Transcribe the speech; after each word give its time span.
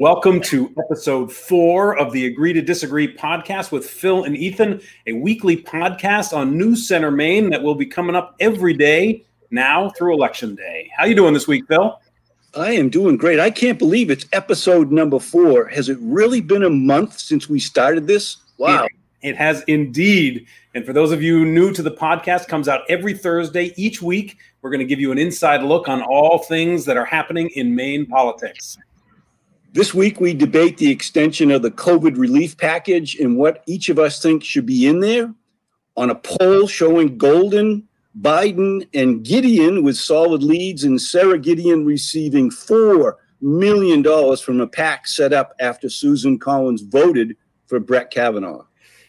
Welcome 0.00 0.40
to 0.42 0.72
episode 0.78 1.32
four 1.32 1.98
of 1.98 2.12
the 2.12 2.26
Agree 2.26 2.52
to 2.52 2.62
Disagree 2.62 3.12
podcast 3.12 3.72
with 3.72 3.84
Phil 3.84 4.22
and 4.22 4.36
Ethan, 4.36 4.80
a 5.08 5.14
weekly 5.14 5.56
podcast 5.56 6.32
on 6.32 6.56
News 6.56 6.86
Center 6.86 7.10
Maine 7.10 7.50
that 7.50 7.60
will 7.60 7.74
be 7.74 7.84
coming 7.84 8.14
up 8.14 8.36
every 8.38 8.74
day 8.74 9.24
now 9.50 9.90
through 9.90 10.14
Election 10.14 10.54
Day. 10.54 10.88
How 10.96 11.04
you 11.04 11.16
doing 11.16 11.34
this 11.34 11.48
week, 11.48 11.66
Phil? 11.66 12.00
I 12.54 12.74
am 12.74 12.90
doing 12.90 13.16
great. 13.16 13.40
I 13.40 13.50
can't 13.50 13.76
believe 13.76 14.08
it's 14.08 14.24
episode 14.32 14.92
number 14.92 15.18
four. 15.18 15.66
Has 15.66 15.88
it 15.88 15.98
really 16.00 16.40
been 16.40 16.62
a 16.62 16.70
month 16.70 17.18
since 17.18 17.48
we 17.48 17.58
started 17.58 18.06
this? 18.06 18.36
Wow. 18.56 18.84
It, 18.84 18.92
it 19.30 19.36
has 19.36 19.64
indeed. 19.66 20.46
And 20.76 20.86
for 20.86 20.92
those 20.92 21.10
of 21.10 21.24
you 21.24 21.44
new 21.44 21.72
to 21.72 21.82
the 21.82 21.90
podcast, 21.90 22.46
comes 22.46 22.68
out 22.68 22.82
every 22.88 23.14
Thursday 23.14 23.74
each 23.76 24.00
week. 24.00 24.38
We're 24.62 24.70
going 24.70 24.78
to 24.78 24.86
give 24.86 25.00
you 25.00 25.10
an 25.10 25.18
inside 25.18 25.64
look 25.64 25.88
on 25.88 26.02
all 26.02 26.38
things 26.38 26.84
that 26.84 26.96
are 26.96 27.04
happening 27.04 27.50
in 27.56 27.74
Maine 27.74 28.06
politics. 28.06 28.78
This 29.78 29.94
week, 29.94 30.18
we 30.18 30.34
debate 30.34 30.76
the 30.76 30.90
extension 30.90 31.52
of 31.52 31.62
the 31.62 31.70
COVID 31.70 32.18
relief 32.18 32.56
package 32.56 33.14
and 33.14 33.36
what 33.36 33.62
each 33.68 33.88
of 33.88 33.96
us 33.96 34.20
think 34.20 34.42
should 34.42 34.66
be 34.66 34.88
in 34.88 34.98
there. 34.98 35.32
On 35.96 36.10
a 36.10 36.16
poll 36.16 36.66
showing 36.66 37.16
Golden, 37.16 37.86
Biden, 38.20 38.88
and 38.92 39.24
Gideon 39.24 39.84
with 39.84 39.96
solid 39.96 40.42
leads, 40.42 40.82
and 40.82 41.00
Sara 41.00 41.38
Gideon 41.38 41.84
receiving 41.84 42.50
$4 42.50 43.12
million 43.40 44.02
from 44.38 44.60
a 44.60 44.66
PAC 44.66 45.06
set 45.06 45.32
up 45.32 45.54
after 45.60 45.88
Susan 45.88 46.40
Collins 46.40 46.82
voted 46.82 47.36
for 47.66 47.78
Brett 47.78 48.10
Kavanaugh. 48.10 48.64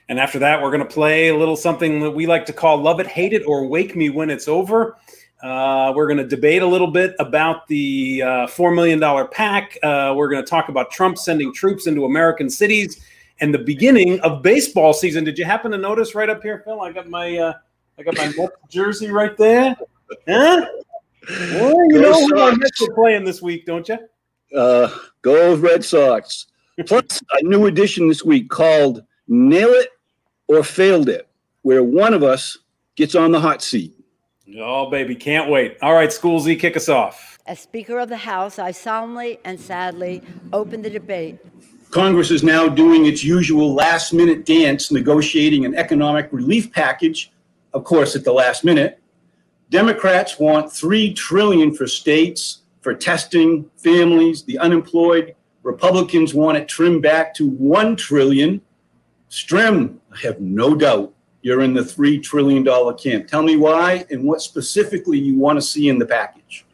And 0.08 0.20
after 0.20 0.38
that, 0.38 0.62
we're 0.62 0.70
going 0.70 0.88
to 0.88 0.94
play 0.94 1.30
a 1.30 1.36
little 1.36 1.56
something 1.56 2.02
that 2.02 2.12
we 2.12 2.28
like 2.28 2.46
to 2.46 2.54
call 2.54 2.78
Love 2.78 3.00
It, 3.00 3.08
Hate 3.08 3.34
It, 3.34 3.42
or 3.48 3.66
Wake 3.66 3.96
Me 3.96 4.12
When 4.12 4.30
It's 4.30 4.48
Over. 4.48 4.98
Uh, 5.42 5.94
we're 5.96 6.08
going 6.08 6.18
to 6.18 6.28
debate 6.28 6.62
a 6.62 6.66
little 6.66 6.92
bit 6.92 7.16
about 7.20 7.68
the 7.68 8.22
uh, 8.22 8.28
$4 8.48 8.76
million 8.76 9.00
PAC. 9.32 9.78
Uh, 9.82 10.14
we're 10.16 10.30
going 10.30 10.44
to 10.44 10.50
talk 10.50 10.70
about 10.70 10.92
Trump 10.92 11.18
sending 11.18 11.54
troops 11.54 11.88
into 11.88 12.06
American 12.06 12.50
cities 12.50 13.02
and 13.40 13.54
the 13.54 13.60
beginning 13.60 14.20
of 14.20 14.42
baseball 14.42 14.94
season. 14.94 15.24
Did 15.24 15.38
you 15.38 15.46
happen 15.46 15.72
to 15.72 15.78
notice 15.78 16.14
right 16.14 16.30
up 16.30 16.44
here, 16.44 16.62
Phil? 16.66 16.82
I 16.82 16.92
got 16.92 17.10
my 17.10 17.38
uh, 17.38 17.54
I 17.98 18.04
got 18.04 18.18
my 18.18 18.28
Mets 18.38 18.54
jersey 18.70 19.10
right 19.10 19.36
there. 19.38 19.78
Huh? 20.28 20.66
Well, 21.30 21.76
you 21.90 22.02
go 22.02 22.02
know 22.02 22.28
who 22.28 22.40
our 22.40 22.56
Mets 22.56 22.82
are 22.82 22.94
playing 22.94 23.24
this 23.24 23.42
week, 23.42 23.66
don't 23.66 23.88
you? 23.88 23.98
Uh, 24.56 24.90
go 25.22 25.56
Red 25.56 25.86
Sox. 25.86 26.48
Plus, 26.86 27.22
a 27.34 27.44
new 27.44 27.66
edition 27.66 28.08
this 28.08 28.24
week 28.24 28.50
called 28.50 29.04
Nail 29.28 29.70
It 29.70 29.90
or 30.48 30.64
Failed 30.64 31.10
It, 31.10 31.28
where 31.62 31.84
one 31.84 32.14
of 32.14 32.24
us 32.24 32.58
gets 32.96 33.16
on 33.16 33.32
the 33.32 33.40
hot 33.40 33.62
seat. 33.62 33.99
Oh, 34.58 34.90
baby, 34.90 35.16
can't 35.16 35.50
wait. 35.50 35.78
All 35.82 35.94
right, 35.94 36.12
Schoolsy, 36.12 36.56
kick 36.56 36.76
us 36.76 36.90
off. 36.90 37.38
As 37.46 37.60
Speaker 37.60 38.00
of 38.00 38.10
the 38.10 38.18
House, 38.18 38.58
I 38.58 38.72
solemnly 38.72 39.40
and 39.46 39.60
sadly 39.60 40.22
open 40.54 40.82
the 40.82 40.90
debate. 40.90 41.38
Congress 41.92 42.32
is 42.32 42.44
now 42.44 42.68
doing 42.68 43.06
its 43.06 43.24
usual 43.24 43.74
last 43.74 44.14
minute 44.14 44.46
dance, 44.46 44.92
negotiating 44.92 45.66
an 45.66 45.76
economic 45.76 46.30
relief 46.32 46.72
package, 46.72 47.32
of 47.74 47.84
course, 47.84 48.16
at 48.16 48.24
the 48.24 48.34
last 48.34 48.64
minute. 48.64 49.00
Democrats 49.70 50.40
want 50.40 50.72
3 50.72 51.14
trillion 51.14 51.74
for 51.74 51.88
states, 51.88 52.62
for 52.82 52.94
testing, 52.94 53.70
families, 53.78 54.44
the 54.44 54.58
unemployed. 54.60 55.36
Republicans 55.64 56.34
want 56.34 56.58
it 56.58 56.68
trimmed 56.68 57.02
back 57.02 57.34
to 57.36 57.50
1 57.50 57.96
trillion. 57.96 58.62
Strim, 59.30 59.98
I 60.12 60.18
have 60.22 60.40
no 60.40 60.74
doubt, 60.76 61.14
you're 61.42 61.62
in 61.62 61.74
the 61.74 61.82
$3 61.82 62.22
trillion 62.22 62.66
camp. 62.98 63.28
Tell 63.28 63.44
me 63.44 63.56
why 63.56 64.06
and 64.10 64.24
what 64.24 64.42
specifically 64.42 65.18
you 65.18 65.38
want 65.38 65.58
to 65.58 65.62
see 65.62 65.90
in 65.90 66.00
the 66.00 66.06
package. 66.06 66.66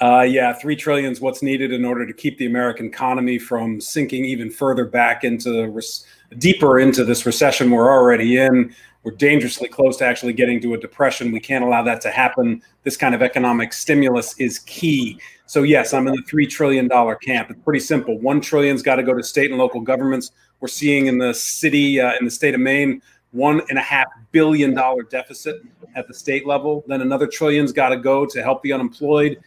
Uh, 0.00 0.22
yeah, 0.22 0.54
three 0.54 0.76
trillion 0.76 1.12
is 1.12 1.20
what's 1.20 1.42
needed 1.42 1.72
in 1.72 1.84
order 1.84 2.06
to 2.06 2.12
keep 2.14 2.38
the 2.38 2.46
American 2.46 2.86
economy 2.86 3.38
from 3.38 3.80
sinking 3.80 4.24
even 4.24 4.50
further 4.50 4.86
back 4.86 5.24
into 5.24 5.68
res- 5.68 6.06
deeper 6.38 6.80
into 6.80 7.04
this 7.04 7.26
recession 7.26 7.70
we're 7.70 7.90
already 7.90 8.38
in. 8.38 8.74
We're 9.02 9.12
dangerously 9.12 9.68
close 9.68 9.98
to 9.98 10.06
actually 10.06 10.32
getting 10.32 10.60
to 10.62 10.72
a 10.74 10.78
depression. 10.78 11.32
We 11.32 11.40
can't 11.40 11.64
allow 11.64 11.82
that 11.82 12.00
to 12.02 12.10
happen. 12.10 12.62
This 12.82 12.96
kind 12.96 13.14
of 13.14 13.22
economic 13.22 13.74
stimulus 13.74 14.34
is 14.38 14.60
key. 14.60 15.20
So 15.44 15.64
yes, 15.64 15.92
I'm 15.92 16.06
in 16.06 16.14
the 16.14 16.22
three 16.22 16.46
trillion 16.46 16.88
dollar 16.88 17.16
camp. 17.16 17.50
It's 17.50 17.60
pretty 17.62 17.80
simple. 17.80 18.18
One 18.18 18.40
trillion's 18.40 18.82
got 18.82 18.96
to 18.96 19.02
go 19.02 19.14
to 19.14 19.22
state 19.22 19.50
and 19.50 19.58
local 19.58 19.80
governments. 19.80 20.32
We're 20.60 20.68
seeing 20.68 21.06
in 21.06 21.18
the 21.18 21.34
city, 21.34 22.00
uh, 22.00 22.12
in 22.18 22.24
the 22.24 22.30
state 22.30 22.54
of 22.54 22.60
Maine, 22.60 23.02
one 23.32 23.60
and 23.68 23.78
a 23.78 23.82
half 23.82 24.08
billion 24.32 24.74
dollar 24.74 25.02
deficit 25.02 25.62
at 25.94 26.08
the 26.08 26.14
state 26.14 26.46
level. 26.46 26.84
Then 26.86 27.00
another 27.00 27.26
trillion's 27.26 27.72
got 27.72 27.90
to 27.90 27.96
go 27.96 28.26
to 28.26 28.42
help 28.42 28.62
the 28.62 28.72
unemployed, 28.72 29.38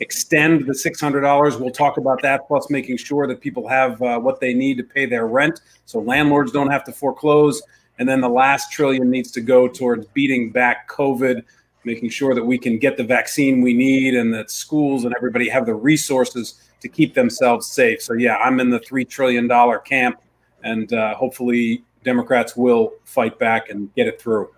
extend 0.00 0.66
the 0.66 0.74
six 0.74 1.00
hundred 1.00 1.22
dollars. 1.22 1.56
We'll 1.56 1.70
talk 1.70 1.98
about 1.98 2.22
that. 2.22 2.46
Plus, 2.48 2.70
making 2.70 2.96
sure 2.96 3.26
that 3.26 3.40
people 3.40 3.68
have 3.68 4.00
uh, 4.02 4.18
what 4.18 4.40
they 4.40 4.54
need 4.54 4.76
to 4.78 4.84
pay 4.84 5.06
their 5.06 5.26
rent, 5.26 5.60
so 5.86 6.00
landlords 6.00 6.52
don't 6.52 6.70
have 6.70 6.84
to 6.84 6.92
foreclose. 6.92 7.62
And 7.98 8.08
then 8.08 8.20
the 8.20 8.28
last 8.28 8.70
trillion 8.70 9.10
needs 9.10 9.30
to 9.32 9.40
go 9.40 9.66
towards 9.66 10.06
beating 10.08 10.52
back 10.52 10.88
COVID, 10.88 11.42
making 11.84 12.10
sure 12.10 12.32
that 12.34 12.44
we 12.44 12.56
can 12.56 12.78
get 12.78 12.96
the 12.96 13.02
vaccine 13.02 13.60
we 13.60 13.74
need, 13.74 14.14
and 14.14 14.32
that 14.34 14.50
schools 14.50 15.04
and 15.04 15.14
everybody 15.16 15.48
have 15.48 15.66
the 15.66 15.74
resources 15.74 16.62
to 16.80 16.88
keep 16.88 17.14
themselves 17.14 17.66
safe. 17.66 18.00
So 18.00 18.14
yeah, 18.14 18.36
I'm 18.36 18.60
in 18.60 18.70
the 18.70 18.78
three 18.78 19.04
trillion 19.04 19.48
dollar 19.48 19.78
camp, 19.78 20.20
and 20.62 20.92
uh, 20.92 21.14
hopefully 21.16 21.82
Democrats 22.04 22.56
will 22.56 22.92
fight 23.04 23.38
back 23.38 23.70
and 23.70 23.92
get 23.94 24.06
it 24.06 24.20
through. 24.20 24.50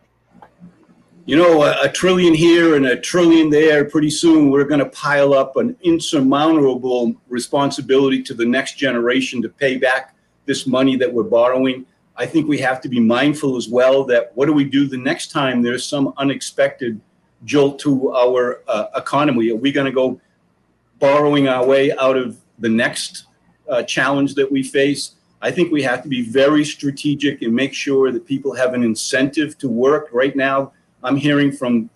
You 1.26 1.36
know, 1.36 1.62
a, 1.62 1.84
a 1.84 1.88
trillion 1.88 2.34
here 2.34 2.74
and 2.74 2.86
a 2.86 2.98
trillion 2.98 3.50
there. 3.50 3.84
Pretty 3.84 4.10
soon, 4.10 4.50
we're 4.50 4.64
going 4.64 4.80
to 4.80 4.88
pile 4.90 5.32
up 5.32 5.56
an 5.56 5.76
insurmountable 5.82 7.14
responsibility 7.28 8.22
to 8.24 8.34
the 8.34 8.46
next 8.46 8.76
generation 8.78 9.40
to 9.42 9.48
pay 9.48 9.76
back 9.76 10.16
this 10.46 10.66
money 10.66 10.96
that 10.96 11.12
we're 11.12 11.22
borrowing. 11.22 11.86
I 12.16 12.26
think 12.26 12.48
we 12.48 12.58
have 12.58 12.80
to 12.82 12.88
be 12.88 13.00
mindful 13.00 13.56
as 13.56 13.68
well 13.68 14.04
that 14.04 14.32
what 14.34 14.46
do 14.46 14.52
we 14.52 14.64
do 14.64 14.86
the 14.86 14.98
next 14.98 15.30
time 15.30 15.62
there's 15.62 15.86
some 15.86 16.12
unexpected 16.18 17.00
jolt 17.44 17.78
to 17.80 18.12
our 18.12 18.62
uh, 18.68 18.86
economy? 18.96 19.50
Are 19.50 19.56
we 19.56 19.72
going 19.72 19.86
to 19.86 19.92
go 19.92 20.20
borrowing 20.98 21.48
our 21.48 21.64
way 21.64 21.96
out 21.96 22.16
of 22.16 22.38
the 22.58 22.68
next 22.68 23.26
uh, 23.68 23.82
challenge 23.84 24.34
that 24.34 24.50
we 24.50 24.62
face? 24.62 25.14
I 25.42 25.50
think 25.50 25.72
we 25.72 25.82
have 25.82 26.02
to 26.02 26.08
be 26.08 26.22
very 26.22 26.64
strategic 26.64 27.42
and 27.42 27.54
make 27.54 27.72
sure 27.72 28.12
that 28.12 28.26
people 28.26 28.54
have 28.54 28.74
an 28.74 28.82
incentive 28.82 29.56
to 29.58 29.68
work. 29.68 30.08
Right 30.12 30.36
now, 30.36 30.72
I'm 31.02 31.16
hearing 31.16 31.50
from 31.50 31.88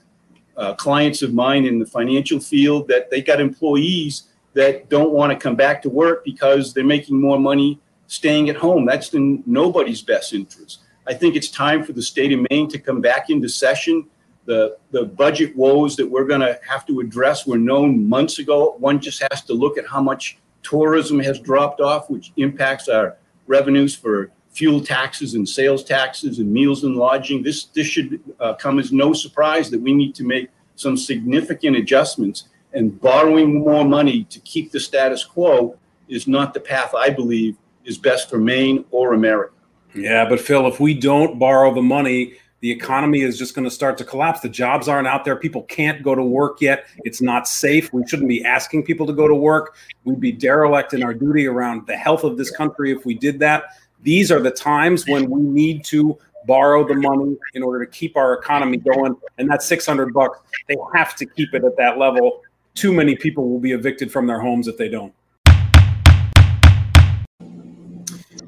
uh, 0.56 0.74
clients 0.74 1.20
of 1.22 1.34
mine 1.34 1.66
in 1.66 1.78
the 1.78 1.86
financial 1.86 2.40
field 2.40 2.88
that 2.88 3.10
they 3.10 3.20
got 3.20 3.40
employees 3.40 4.24
that 4.54 4.88
don't 4.88 5.12
want 5.12 5.32
to 5.32 5.38
come 5.38 5.56
back 5.56 5.82
to 5.82 5.90
work 5.90 6.24
because 6.24 6.72
they're 6.72 6.84
making 6.84 7.20
more 7.20 7.38
money 7.38 7.78
staying 8.06 8.48
at 8.48 8.56
home. 8.56 8.86
That's 8.86 9.12
in 9.12 9.42
nobody's 9.46 10.00
best 10.00 10.32
interest. 10.32 10.80
I 11.06 11.12
think 11.12 11.36
it's 11.36 11.48
time 11.48 11.84
for 11.84 11.92
the 11.92 12.02
state 12.02 12.32
of 12.32 12.46
Maine 12.50 12.68
to 12.68 12.78
come 12.78 13.00
back 13.00 13.28
into 13.28 13.48
session. 13.48 14.06
The, 14.46 14.78
the 14.90 15.04
budget 15.04 15.54
woes 15.56 15.96
that 15.96 16.06
we're 16.06 16.24
going 16.24 16.40
to 16.40 16.58
have 16.66 16.86
to 16.86 17.00
address 17.00 17.46
were 17.46 17.58
known 17.58 18.08
months 18.08 18.38
ago. 18.38 18.76
One 18.78 19.00
just 19.00 19.22
has 19.30 19.42
to 19.44 19.54
look 19.54 19.76
at 19.76 19.86
how 19.86 20.00
much 20.00 20.38
tourism 20.62 21.18
has 21.20 21.40
dropped 21.40 21.80
off, 21.80 22.08
which 22.08 22.32
impacts 22.36 22.88
our 22.88 23.16
revenues 23.46 23.94
for 23.94 24.30
fuel 24.50 24.80
taxes 24.80 25.34
and 25.34 25.48
sales 25.48 25.82
taxes 25.82 26.38
and 26.38 26.52
meals 26.52 26.84
and 26.84 26.96
lodging. 26.96 27.42
This, 27.42 27.64
this 27.66 27.86
should 27.86 28.20
uh, 28.38 28.54
come 28.54 28.78
as 28.78 28.92
no 28.92 29.12
surprise 29.12 29.70
that 29.70 29.80
we 29.80 29.92
need 29.92 30.14
to 30.14 30.24
make 30.24 30.48
some 30.76 30.96
significant 30.96 31.76
adjustments 31.76 32.44
and 32.72 33.00
borrowing 33.00 33.60
more 33.60 33.84
money 33.84 34.24
to 34.24 34.40
keep 34.40 34.72
the 34.72 34.80
status 34.80 35.24
quo 35.24 35.76
is 36.08 36.26
not 36.26 36.54
the 36.54 36.60
path 36.60 36.94
I 36.94 37.10
believe 37.10 37.56
is 37.84 37.98
best 37.98 38.30
for 38.30 38.38
Maine 38.38 38.84
or 38.90 39.14
America. 39.14 39.54
Yeah, 39.94 40.28
but 40.28 40.40
Phil, 40.40 40.66
if 40.66 40.80
we 40.80 40.94
don't 40.94 41.38
borrow 41.38 41.72
the 41.72 41.82
money, 41.82 42.34
the 42.64 42.70
economy 42.70 43.20
is 43.20 43.36
just 43.36 43.54
going 43.54 43.66
to 43.66 43.70
start 43.70 43.98
to 43.98 44.04
collapse. 44.04 44.40
The 44.40 44.48
jobs 44.48 44.88
aren't 44.88 45.06
out 45.06 45.26
there. 45.26 45.36
People 45.36 45.64
can't 45.64 46.02
go 46.02 46.14
to 46.14 46.22
work 46.22 46.62
yet. 46.62 46.86
It's 47.04 47.20
not 47.20 47.46
safe. 47.46 47.92
We 47.92 48.06
shouldn't 48.06 48.30
be 48.30 48.42
asking 48.42 48.84
people 48.84 49.06
to 49.06 49.12
go 49.12 49.28
to 49.28 49.34
work. 49.34 49.76
We'd 50.04 50.18
be 50.18 50.32
derelict 50.32 50.94
in 50.94 51.02
our 51.02 51.12
duty 51.12 51.46
around 51.46 51.86
the 51.86 51.94
health 51.94 52.24
of 52.24 52.38
this 52.38 52.50
country 52.50 52.90
if 52.90 53.04
we 53.04 53.12
did 53.12 53.38
that. 53.40 53.64
These 54.00 54.32
are 54.32 54.40
the 54.40 54.50
times 54.50 55.06
when 55.06 55.28
we 55.28 55.42
need 55.42 55.84
to 55.84 56.16
borrow 56.46 56.88
the 56.88 56.94
money 56.94 57.36
in 57.52 57.62
order 57.62 57.84
to 57.84 57.90
keep 57.90 58.16
our 58.16 58.32
economy 58.32 58.78
going. 58.78 59.14
And 59.36 59.46
that's 59.50 59.66
600 59.66 60.14
bucks. 60.14 60.38
They 60.66 60.76
have 60.94 61.14
to 61.16 61.26
keep 61.26 61.52
it 61.52 61.64
at 61.64 61.76
that 61.76 61.98
level. 61.98 62.40
Too 62.74 62.94
many 62.94 63.14
people 63.14 63.50
will 63.50 63.60
be 63.60 63.72
evicted 63.72 64.10
from 64.10 64.26
their 64.26 64.40
homes 64.40 64.68
if 64.68 64.78
they 64.78 64.88
don't. 64.88 65.12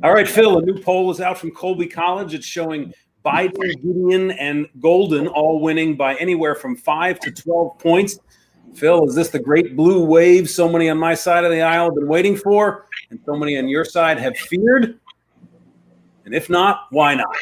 All 0.02 0.14
right, 0.14 0.26
Phil, 0.26 0.58
a 0.58 0.62
new 0.62 0.79
poll 0.79 1.11
is 1.11 1.20
out 1.20 1.37
from 1.37 1.50
Colby 1.50 1.87
College. 1.87 2.32
It's 2.32 2.46
showing 2.46 2.94
Biden, 3.26 3.82
Gideon, 3.82 4.31
and 4.31 4.69
Golden 4.81 5.26
all 5.26 5.61
winning 5.61 5.96
by 5.96 6.14
anywhere 6.14 6.55
from 6.55 6.76
five 6.76 7.19
to 7.20 7.32
12 7.32 7.76
points. 7.81 8.20
Phil, 8.75 9.08
is 9.08 9.17
this 9.17 9.31
the 9.31 9.38
great 9.40 9.75
blue 9.75 10.05
wave 10.05 10.49
so 10.49 10.69
many 10.69 10.88
on 10.88 10.99
my 10.99 11.14
side 11.14 11.44
of 11.44 11.50
the 11.50 11.61
aisle 11.61 11.87
have 11.87 11.96
been 11.96 12.06
waiting 12.06 12.37
for 12.37 12.87
and 13.11 13.19
so 13.26 13.34
many 13.34 13.58
on 13.58 13.69
your 13.69 13.84
side 13.84 14.19
have 14.19 14.37
feared? 14.37 15.00
And 16.25 16.34
if 16.34 16.49
not, 16.49 16.87
why 16.90 17.17
not? 17.17 17.37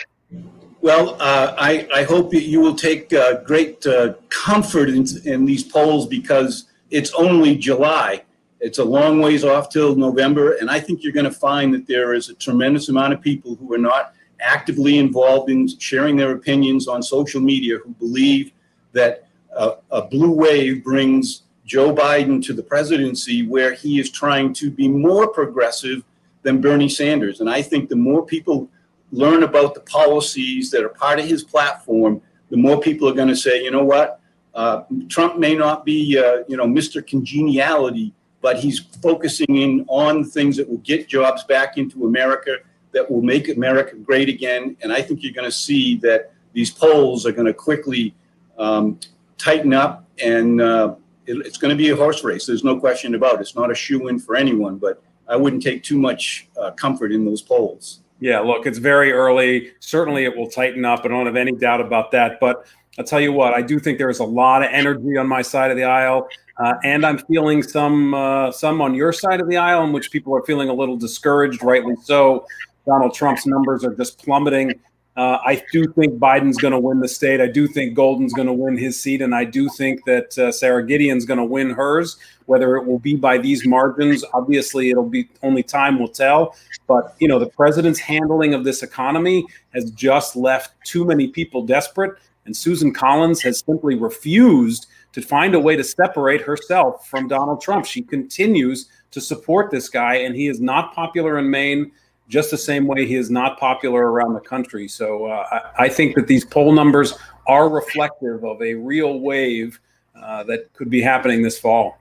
Well, 0.80 1.16
uh, 1.20 1.54
I, 1.58 1.86
I, 1.94 2.04
hope 2.04 2.34
you 2.34 2.60
will 2.60 2.74
take 2.74 3.12
uh, 3.12 3.42
great 3.42 3.86
uh, 3.86 4.14
comfort 4.28 4.90
in, 4.90 5.06
in, 5.24 5.46
these 5.46 5.64
polls 5.64 6.06
because 6.06 6.66
it's 6.90 7.12
only 7.14 7.56
July. 7.56 8.22
It's 8.60 8.78
a 8.78 8.84
long 8.84 9.20
ways 9.20 9.44
off 9.44 9.70
till 9.70 9.96
November, 9.96 10.56
and 10.56 10.70
I 10.70 10.80
think 10.80 11.02
you're 11.02 11.14
going 11.14 11.24
to 11.24 11.32
find 11.32 11.72
that 11.72 11.86
there 11.86 12.12
is 12.12 12.28
a 12.28 12.34
tremendous 12.34 12.90
amount 12.90 13.14
of 13.14 13.22
people 13.22 13.56
who 13.56 13.72
are 13.72 13.78
not 13.78 14.14
actively 14.40 14.98
involved 14.98 15.50
in 15.50 15.68
sharing 15.78 16.16
their 16.16 16.32
opinions 16.32 16.88
on 16.88 17.02
social 17.02 17.40
media 17.40 17.78
who 17.78 17.90
believe 17.90 18.52
that 18.92 19.28
a, 19.56 19.74
a 19.90 20.02
blue 20.02 20.32
wave 20.32 20.84
brings 20.84 21.42
Joe 21.64 21.94
Biden 21.94 22.44
to 22.44 22.52
the 22.52 22.62
presidency 22.62 23.46
where 23.46 23.72
he 23.72 23.98
is 23.98 24.10
trying 24.10 24.52
to 24.54 24.70
be 24.70 24.88
more 24.88 25.28
progressive 25.28 26.04
than 26.42 26.60
Bernie 26.60 26.88
Sanders. 26.88 27.40
And 27.40 27.48
I 27.48 27.62
think 27.62 27.88
the 27.88 27.96
more 27.96 28.24
people 28.24 28.68
learn 29.12 29.42
about 29.44 29.74
the 29.74 29.80
policies 29.80 30.70
that 30.70 30.84
are 30.84 30.90
part 30.90 31.18
of 31.18 31.26
his 31.26 31.42
platform, 31.42 32.20
the 32.50 32.56
more 32.56 32.80
people 32.80 33.08
are 33.08 33.14
going 33.14 33.28
to 33.28 33.36
say, 33.36 33.62
you 33.62 33.70
know 33.70 33.84
what, 33.84 34.20
uh, 34.54 34.82
Trump 35.08 35.38
may 35.38 35.54
not 35.54 35.84
be, 35.84 36.18
uh, 36.18 36.44
you 36.46 36.56
know, 36.56 36.66
Mr. 36.66 37.04
Congeniality, 37.06 38.12
but 38.40 38.58
he's 38.58 38.80
focusing 39.02 39.56
in 39.56 39.84
on 39.88 40.22
things 40.22 40.56
that 40.56 40.68
will 40.68 40.78
get 40.78 41.08
jobs 41.08 41.44
back 41.44 41.78
into 41.78 42.06
America, 42.06 42.58
that 42.94 43.10
will 43.10 43.22
make 43.22 43.48
America 43.48 43.96
great 43.96 44.28
again. 44.28 44.76
And 44.82 44.92
I 44.92 45.02
think 45.02 45.22
you're 45.22 45.34
going 45.34 45.44
to 45.44 45.52
see 45.52 45.98
that 45.98 46.32
these 46.52 46.70
polls 46.70 47.26
are 47.26 47.32
going 47.32 47.46
to 47.46 47.54
quickly 47.54 48.14
um, 48.58 48.98
tighten 49.36 49.74
up, 49.74 50.08
and 50.22 50.60
uh, 50.60 50.94
it, 51.26 51.44
it's 51.46 51.58
going 51.58 51.70
to 51.70 51.76
be 51.76 51.90
a 51.90 51.96
horse 51.96 52.24
race. 52.24 52.46
There's 52.46 52.64
no 52.64 52.78
question 52.78 53.14
about 53.14 53.34
it. 53.34 53.40
It's 53.40 53.56
not 53.56 53.70
a 53.70 53.74
shoe 53.74 54.08
in 54.08 54.18
for 54.18 54.36
anyone, 54.36 54.78
but 54.78 55.02
I 55.28 55.36
wouldn't 55.36 55.62
take 55.62 55.82
too 55.82 55.98
much 55.98 56.48
uh, 56.60 56.70
comfort 56.72 57.12
in 57.12 57.24
those 57.24 57.42
polls. 57.42 58.00
Yeah, 58.20 58.40
look, 58.40 58.66
it's 58.66 58.78
very 58.78 59.12
early. 59.12 59.72
Certainly, 59.80 60.24
it 60.24 60.36
will 60.36 60.48
tighten 60.48 60.84
up. 60.84 61.00
I 61.04 61.08
don't 61.08 61.26
have 61.26 61.36
any 61.36 61.52
doubt 61.52 61.80
about 61.80 62.10
that. 62.12 62.38
But 62.40 62.66
I'll 62.98 63.04
tell 63.04 63.20
you 63.20 63.32
what, 63.32 63.52
I 63.52 63.60
do 63.60 63.78
think 63.80 63.98
there 63.98 64.10
is 64.10 64.20
a 64.20 64.24
lot 64.24 64.62
of 64.62 64.68
energy 64.70 65.16
on 65.18 65.26
my 65.26 65.42
side 65.42 65.70
of 65.70 65.76
the 65.76 65.84
aisle. 65.84 66.28
Uh, 66.62 66.74
and 66.84 67.04
I'm 67.04 67.18
feeling 67.18 67.62
some 67.62 68.14
uh, 68.14 68.52
some 68.52 68.80
on 68.80 68.94
your 68.94 69.12
side 69.12 69.40
of 69.40 69.48
the 69.48 69.56
aisle, 69.56 69.82
in 69.82 69.92
which 69.92 70.12
people 70.12 70.34
are 70.36 70.42
feeling 70.44 70.68
a 70.68 70.72
little 70.72 70.96
discouraged, 70.96 71.64
rightly 71.64 71.96
so. 72.02 72.46
Donald 72.86 73.14
Trump's 73.14 73.46
numbers 73.46 73.84
are 73.84 73.94
just 73.94 74.22
plummeting. 74.22 74.80
Uh, 75.16 75.38
I 75.44 75.62
do 75.70 75.86
think 75.92 76.14
Biden's 76.14 76.56
going 76.56 76.72
to 76.72 76.78
win 76.78 76.98
the 76.98 77.06
state. 77.06 77.40
I 77.40 77.46
do 77.46 77.68
think 77.68 77.94
Golden's 77.94 78.32
going 78.32 78.48
to 78.48 78.52
win 78.52 78.76
his 78.76 79.00
seat, 79.00 79.22
and 79.22 79.32
I 79.32 79.44
do 79.44 79.68
think 79.68 80.04
that 80.06 80.36
uh, 80.36 80.50
Sara 80.50 80.84
Gideon's 80.84 81.24
going 81.24 81.38
to 81.38 81.44
win 81.44 81.70
hers. 81.70 82.16
Whether 82.46 82.76
it 82.76 82.84
will 82.84 82.98
be 82.98 83.14
by 83.14 83.38
these 83.38 83.64
margins, 83.64 84.24
obviously, 84.34 84.90
it'll 84.90 85.08
be 85.08 85.28
only 85.42 85.62
time 85.62 86.00
will 86.00 86.08
tell. 86.08 86.56
But 86.88 87.14
you 87.20 87.28
know, 87.28 87.38
the 87.38 87.48
president's 87.48 88.00
handling 88.00 88.54
of 88.54 88.64
this 88.64 88.82
economy 88.82 89.46
has 89.72 89.90
just 89.92 90.34
left 90.34 90.74
too 90.84 91.04
many 91.04 91.28
people 91.28 91.64
desperate, 91.64 92.18
and 92.44 92.56
Susan 92.56 92.92
Collins 92.92 93.40
has 93.42 93.62
simply 93.64 93.94
refused 93.94 94.86
to 95.12 95.22
find 95.22 95.54
a 95.54 95.60
way 95.60 95.76
to 95.76 95.84
separate 95.84 96.40
herself 96.40 97.08
from 97.08 97.28
Donald 97.28 97.60
Trump. 97.60 97.86
She 97.86 98.02
continues 98.02 98.88
to 99.12 99.20
support 99.20 99.70
this 99.70 99.88
guy, 99.88 100.16
and 100.16 100.34
he 100.34 100.48
is 100.48 100.60
not 100.60 100.92
popular 100.92 101.38
in 101.38 101.48
Maine, 101.48 101.92
just 102.28 102.50
the 102.50 102.58
same 102.58 102.86
way 102.86 103.06
he 103.06 103.16
is 103.16 103.30
not 103.30 103.58
popular 103.58 104.10
around 104.10 104.34
the 104.34 104.40
country. 104.40 104.88
So 104.88 105.26
uh, 105.26 105.46
I, 105.76 105.84
I, 105.84 105.88
think 105.88 106.14
that 106.16 106.26
these 106.26 106.44
poll 106.44 106.72
numbers 106.72 107.14
are 107.46 107.68
reflective 107.68 108.44
of 108.44 108.60
a 108.62 108.74
real 108.74 109.20
wave 109.20 109.78
uh, 110.20 110.42
that 110.44 110.72
could 110.72 110.90
be 110.90 111.02
happening 111.02 111.42
this 111.42 111.58
fall. 111.58 111.98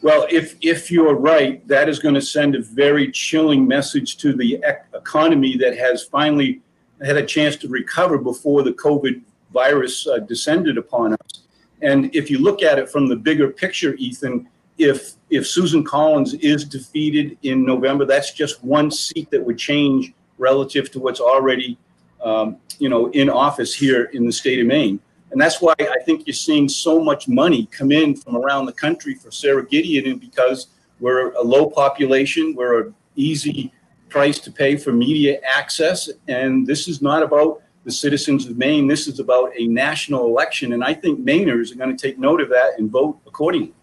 Well, 0.00 0.26
if 0.30 0.56
if 0.60 0.90
you're 0.90 1.14
right, 1.14 1.66
that 1.66 1.88
is 1.88 1.98
going 1.98 2.14
to 2.14 2.22
send 2.22 2.54
a 2.54 2.62
very 2.62 3.10
chilling 3.10 3.66
message 3.66 4.16
to 4.18 4.32
the 4.32 4.60
ec- 4.62 4.86
economy 4.94 5.56
that 5.56 5.76
has 5.76 6.04
finally 6.04 6.60
had 7.04 7.16
a 7.16 7.26
chance 7.26 7.56
to 7.56 7.68
recover 7.68 8.18
before 8.18 8.62
the 8.62 8.72
COVID 8.72 9.22
virus 9.52 10.06
uh, 10.06 10.18
descended 10.18 10.78
upon 10.78 11.14
us. 11.14 11.42
And 11.82 12.14
if 12.14 12.30
you 12.30 12.38
look 12.38 12.62
at 12.62 12.78
it 12.78 12.88
from 12.88 13.08
the 13.08 13.16
bigger 13.16 13.50
picture, 13.50 13.94
Ethan, 13.94 14.48
if 14.78 15.14
if 15.30 15.46
Susan 15.46 15.84
Collins 15.84 16.34
is 16.34 16.64
defeated 16.64 17.36
in 17.42 17.64
November, 17.64 18.06
that's 18.06 18.32
just 18.32 18.64
one 18.64 18.90
seat 18.90 19.30
that 19.30 19.44
would 19.44 19.58
change 19.58 20.14
relative 20.38 20.90
to 20.92 21.00
what's 21.00 21.20
already, 21.20 21.76
um, 22.24 22.56
you 22.78 22.88
know, 22.88 23.10
in 23.10 23.28
office 23.28 23.74
here 23.74 24.04
in 24.14 24.24
the 24.24 24.32
state 24.32 24.58
of 24.60 24.66
Maine. 24.66 25.00
And 25.30 25.38
that's 25.38 25.60
why 25.60 25.74
I 25.78 25.98
think 26.06 26.26
you're 26.26 26.32
seeing 26.32 26.68
so 26.68 26.98
much 27.02 27.28
money 27.28 27.66
come 27.66 27.92
in 27.92 28.16
from 28.16 28.36
around 28.36 28.64
the 28.64 28.72
country 28.72 29.14
for 29.14 29.30
Sara 29.30 29.66
Gideon, 29.66 30.18
because 30.18 30.68
we're 31.00 31.32
a 31.32 31.42
low 31.42 31.68
population, 31.68 32.54
we're 32.54 32.86
an 32.86 32.94
easy 33.14 33.72
price 34.08 34.38
to 34.40 34.50
pay 34.50 34.76
for 34.76 34.92
media 34.92 35.38
access, 35.44 36.08
and 36.28 36.66
this 36.66 36.88
is 36.88 37.02
not 37.02 37.22
about 37.22 37.60
the 37.84 37.92
citizens 37.92 38.46
of 38.46 38.56
Maine. 38.56 38.86
This 38.86 39.06
is 39.06 39.20
about 39.20 39.52
a 39.56 39.66
national 39.66 40.26
election, 40.26 40.72
and 40.72 40.82
I 40.82 40.94
think 40.94 41.20
Mainers 41.20 41.72
are 41.72 41.76
going 41.76 41.94
to 41.94 42.06
take 42.06 42.18
note 42.18 42.40
of 42.40 42.48
that 42.48 42.78
and 42.78 42.90
vote 42.90 43.18
accordingly. 43.26 43.74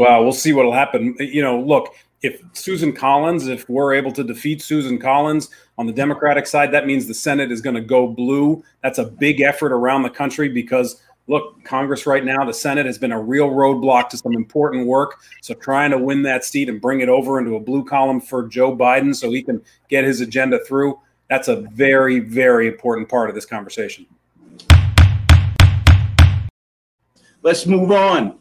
Well, 0.00 0.22
we'll 0.22 0.32
see 0.32 0.52
what'll 0.52 0.72
happen. 0.72 1.14
You 1.18 1.42
know, 1.42 1.60
look, 1.60 1.94
if 2.22 2.42
Susan 2.52 2.92
Collins, 2.92 3.48
if 3.48 3.68
we're 3.68 3.94
able 3.94 4.12
to 4.12 4.24
defeat 4.24 4.62
Susan 4.62 4.98
Collins 4.98 5.50
on 5.78 5.86
the 5.86 5.92
Democratic 5.92 6.46
side, 6.46 6.72
that 6.72 6.86
means 6.86 7.06
the 7.06 7.14
Senate 7.14 7.52
is 7.52 7.60
going 7.60 7.76
to 7.76 7.82
go 7.82 8.06
blue. 8.06 8.62
That's 8.82 8.98
a 8.98 9.04
big 9.04 9.40
effort 9.40 9.72
around 9.72 10.02
the 10.02 10.10
country 10.10 10.48
because 10.48 11.02
look, 11.26 11.62
Congress 11.64 12.06
right 12.06 12.24
now, 12.24 12.44
the 12.44 12.52
Senate 12.52 12.86
has 12.86 12.98
been 12.98 13.12
a 13.12 13.20
real 13.20 13.50
roadblock 13.50 14.08
to 14.08 14.16
some 14.16 14.32
important 14.32 14.86
work. 14.86 15.20
So 15.42 15.54
trying 15.54 15.90
to 15.92 15.98
win 15.98 16.22
that 16.22 16.44
seat 16.44 16.68
and 16.68 16.80
bring 16.80 17.00
it 17.00 17.08
over 17.08 17.38
into 17.38 17.54
a 17.54 17.60
blue 17.60 17.84
column 17.84 18.20
for 18.20 18.48
Joe 18.48 18.76
Biden 18.76 19.14
so 19.14 19.30
he 19.30 19.42
can 19.42 19.62
get 19.88 20.04
his 20.04 20.20
agenda 20.20 20.58
through 20.64 20.98
that's 21.30 21.46
a 21.46 21.60
very, 21.72 22.18
very 22.18 22.66
important 22.66 23.08
part 23.08 23.28
of 23.28 23.36
this 23.36 23.46
conversation. 23.46 24.04
Let's 27.42 27.66
move 27.66 27.92
on. 27.92 28.39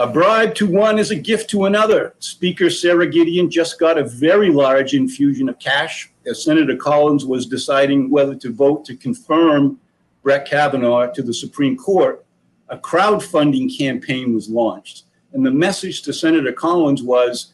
A 0.00 0.06
bribe 0.06 0.54
to 0.54 0.66
one 0.66 0.98
is 0.98 1.10
a 1.10 1.14
gift 1.14 1.50
to 1.50 1.66
another. 1.66 2.14
Speaker 2.20 2.70
Sara 2.70 3.06
Gideon 3.06 3.50
just 3.50 3.78
got 3.78 3.98
a 3.98 4.04
very 4.04 4.50
large 4.50 4.94
infusion 4.94 5.46
of 5.50 5.58
cash 5.58 6.10
as 6.26 6.42
Senator 6.42 6.74
Collins 6.74 7.26
was 7.26 7.44
deciding 7.44 8.08
whether 8.08 8.34
to 8.36 8.50
vote 8.50 8.86
to 8.86 8.96
confirm 8.96 9.78
Brett 10.22 10.46
Kavanaugh 10.46 11.12
to 11.12 11.22
the 11.22 11.34
Supreme 11.34 11.76
Court. 11.76 12.24
A 12.70 12.78
crowdfunding 12.78 13.76
campaign 13.76 14.34
was 14.34 14.48
launched. 14.48 15.04
And 15.34 15.44
the 15.44 15.50
message 15.50 16.00
to 16.04 16.14
Senator 16.14 16.52
Collins 16.52 17.02
was 17.02 17.52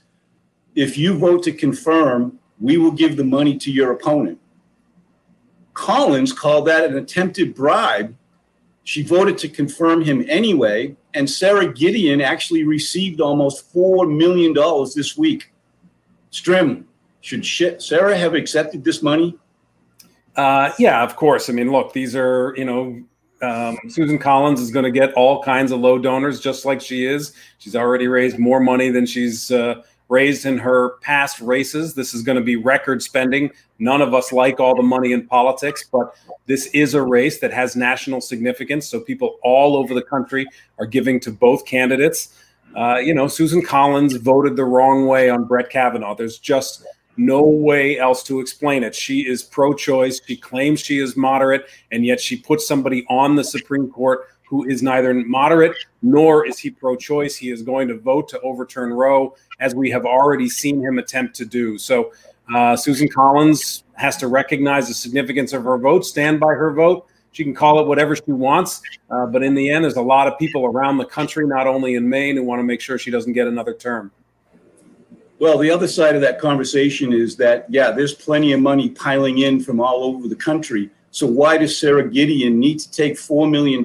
if 0.76 0.96
you 0.96 1.18
vote 1.18 1.42
to 1.42 1.52
confirm, 1.52 2.38
we 2.60 2.76
will 2.76 2.92
give 2.92 3.16
the 3.16 3.24
money 3.24 3.58
to 3.58 3.72
your 3.72 3.90
opponent. 3.90 4.38
Collins 5.74 6.32
called 6.32 6.68
that 6.68 6.84
an 6.84 6.96
attempted 6.96 7.56
bribe. 7.56 8.14
She 8.86 9.02
voted 9.02 9.36
to 9.38 9.48
confirm 9.48 10.00
him 10.00 10.24
anyway, 10.28 10.94
and 11.12 11.28
Sara 11.28 11.72
Gideon 11.72 12.20
actually 12.20 12.62
received 12.62 13.20
almost 13.20 13.74
$4 13.74 14.16
million 14.16 14.54
this 14.94 15.18
week. 15.18 15.52
Strim, 16.30 16.84
should 17.20 17.44
Sara 17.82 18.16
have 18.16 18.34
accepted 18.34 18.84
this 18.84 19.02
money? 19.02 19.36
Uh, 20.36 20.70
yeah, 20.78 21.02
of 21.02 21.16
course. 21.16 21.50
I 21.50 21.52
mean, 21.52 21.72
look, 21.72 21.94
these 21.94 22.14
are, 22.14 22.54
you 22.56 22.64
know, 22.64 23.02
um, 23.42 23.76
Susan 23.88 24.20
Collins 24.20 24.60
is 24.60 24.70
going 24.70 24.84
to 24.84 24.92
get 24.92 25.12
all 25.14 25.42
kinds 25.42 25.72
of 25.72 25.80
low 25.80 25.98
donors, 25.98 26.38
just 26.38 26.64
like 26.64 26.80
she 26.80 27.06
is. 27.06 27.32
She's 27.58 27.74
already 27.74 28.06
raised 28.06 28.38
more 28.38 28.60
money 28.60 28.90
than 28.90 29.04
she's 29.04 29.50
uh, 29.50 29.82
raised 30.08 30.46
in 30.46 30.58
her 30.58 30.90
past 31.00 31.40
races. 31.40 31.94
This 31.94 32.14
is 32.14 32.22
going 32.22 32.36
to 32.36 32.44
be 32.44 32.56
record 32.56 33.02
spending. 33.02 33.50
None 33.78 34.00
of 34.00 34.14
us 34.14 34.32
like 34.32 34.60
all 34.60 34.74
the 34.74 34.82
money 34.82 35.12
in 35.12 35.26
politics, 35.26 35.84
but 35.90 36.14
this 36.46 36.66
is 36.68 36.94
a 36.94 37.02
race 37.02 37.40
that 37.40 37.52
has 37.52 37.76
national 37.76 38.20
significance. 38.20 38.86
So 38.88 39.00
people 39.00 39.38
all 39.42 39.76
over 39.76 39.94
the 39.94 40.02
country 40.02 40.46
are 40.78 40.86
giving 40.86 41.20
to 41.20 41.30
both 41.30 41.66
candidates. 41.66 42.34
Uh, 42.74 42.98
you 42.98 43.14
know, 43.14 43.26
Susan 43.26 43.62
Collins 43.62 44.16
voted 44.16 44.56
the 44.56 44.64
wrong 44.64 45.06
way 45.06 45.30
on 45.30 45.44
Brett 45.44 45.70
Kavanaugh. 45.70 46.14
There's 46.14 46.38
just 46.38 46.84
no 47.16 47.42
way 47.42 47.98
else 47.98 48.22
to 48.24 48.40
explain 48.40 48.84
it. 48.84 48.94
She 48.94 49.26
is 49.26 49.42
pro 49.42 49.72
choice. 49.72 50.20
She 50.26 50.36
claims 50.36 50.80
she 50.80 50.98
is 50.98 51.16
moderate, 51.16 51.66
and 51.90 52.04
yet 52.04 52.20
she 52.20 52.36
puts 52.36 52.66
somebody 52.66 53.06
on 53.08 53.36
the 53.36 53.44
Supreme 53.44 53.90
Court 53.90 54.28
who 54.48 54.64
is 54.68 54.82
neither 54.82 55.12
moderate 55.12 55.76
nor 56.02 56.46
is 56.46 56.58
he 56.58 56.70
pro 56.70 56.96
choice. 56.96 57.36
He 57.36 57.50
is 57.50 57.62
going 57.62 57.88
to 57.88 57.98
vote 57.98 58.28
to 58.28 58.40
overturn 58.40 58.92
Roe, 58.92 59.34
as 59.60 59.74
we 59.74 59.90
have 59.90 60.06
already 60.06 60.48
seen 60.48 60.80
him 60.80 60.98
attempt 60.98 61.34
to 61.36 61.44
do. 61.44 61.78
So, 61.78 62.12
uh, 62.54 62.76
Susan 62.76 63.08
Collins 63.08 63.84
has 63.94 64.16
to 64.18 64.28
recognize 64.28 64.86
the 64.88 64.94
significance 64.94 65.52
of 65.52 65.64
her 65.64 65.78
vote, 65.78 66.04
stand 66.04 66.38
by 66.38 66.54
her 66.54 66.72
vote. 66.72 67.06
She 67.32 67.42
can 67.44 67.54
call 67.54 67.80
it 67.80 67.86
whatever 67.86 68.14
she 68.14 68.32
wants. 68.32 68.80
Uh, 69.10 69.26
but 69.26 69.42
in 69.42 69.54
the 69.54 69.68
end, 69.68 69.84
there's 69.84 69.96
a 69.96 70.02
lot 70.02 70.26
of 70.26 70.38
people 70.38 70.64
around 70.64 70.96
the 70.96 71.04
country, 71.04 71.46
not 71.46 71.66
only 71.66 71.96
in 71.96 72.08
Maine, 72.08 72.36
who 72.36 72.44
want 72.44 72.60
to 72.60 72.62
make 72.62 72.80
sure 72.80 72.98
she 72.98 73.10
doesn't 73.10 73.32
get 73.32 73.46
another 73.46 73.74
term. 73.74 74.10
Well, 75.38 75.58
the 75.58 75.70
other 75.70 75.86
side 75.86 76.14
of 76.14 76.22
that 76.22 76.40
conversation 76.40 77.12
is 77.12 77.36
that, 77.36 77.66
yeah, 77.68 77.90
there's 77.90 78.14
plenty 78.14 78.52
of 78.52 78.60
money 78.60 78.88
piling 78.88 79.38
in 79.38 79.60
from 79.60 79.80
all 79.80 80.04
over 80.04 80.28
the 80.28 80.36
country. 80.36 80.88
So 81.16 81.26
why 81.26 81.56
does 81.56 81.78
Sara 81.78 82.06
Gideon 82.06 82.60
need 82.60 82.78
to 82.80 82.90
take 82.90 83.14
$4 83.14 83.50
million 83.50 83.82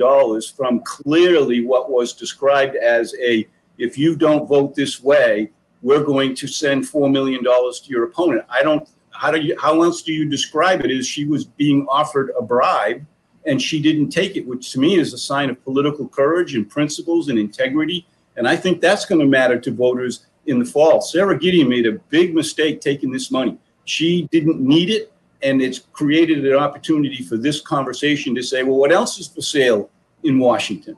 from 0.53 0.81
clearly 0.81 1.65
what 1.65 1.89
was 1.89 2.11
described 2.11 2.75
as 2.75 3.15
a, 3.21 3.47
if 3.77 3.97
you 3.97 4.17
don't 4.17 4.49
vote 4.49 4.75
this 4.75 5.01
way, 5.01 5.49
we're 5.81 6.03
going 6.03 6.35
to 6.35 6.45
send 6.45 6.83
$4 6.83 7.09
million 7.09 7.41
to 7.41 7.81
your 7.85 8.03
opponent. 8.03 8.43
I 8.49 8.63
don't, 8.63 8.85
how 9.11 9.31
do 9.31 9.39
you, 9.39 9.57
how 9.57 9.81
else 9.81 10.01
do 10.01 10.11
you 10.11 10.29
describe 10.29 10.83
it? 10.83 10.91
Is 10.91 11.07
she 11.07 11.23
was 11.23 11.45
being 11.45 11.87
offered 11.87 12.33
a 12.37 12.41
bribe 12.41 13.05
and 13.45 13.61
she 13.61 13.81
didn't 13.81 14.09
take 14.09 14.35
it, 14.35 14.45
which 14.45 14.73
to 14.73 14.81
me 14.81 14.99
is 14.99 15.13
a 15.13 15.17
sign 15.17 15.49
of 15.49 15.63
political 15.63 16.09
courage 16.09 16.55
and 16.55 16.69
principles 16.69 17.29
and 17.29 17.39
integrity. 17.39 18.05
And 18.35 18.45
I 18.45 18.57
think 18.57 18.81
that's 18.81 19.05
going 19.05 19.21
to 19.21 19.25
matter 19.25 19.57
to 19.57 19.71
voters 19.71 20.25
in 20.47 20.59
the 20.59 20.65
fall. 20.65 20.99
Sara 20.99 21.39
Gideon 21.39 21.69
made 21.69 21.87
a 21.87 21.93
big 21.93 22.35
mistake 22.35 22.81
taking 22.81 23.09
this 23.09 23.31
money. 23.31 23.57
She 23.85 24.27
didn't 24.33 24.59
need 24.59 24.89
it, 24.89 25.10
and 25.43 25.61
it's 25.61 25.79
created 25.79 26.45
an 26.45 26.55
opportunity 26.55 27.23
for 27.23 27.37
this 27.37 27.61
conversation 27.61 28.35
to 28.35 28.43
say, 28.43 28.63
well, 28.63 28.77
what 28.77 28.91
else 28.91 29.19
is 29.19 29.27
for 29.27 29.41
sale 29.41 29.89
in 30.23 30.39
Washington? 30.39 30.97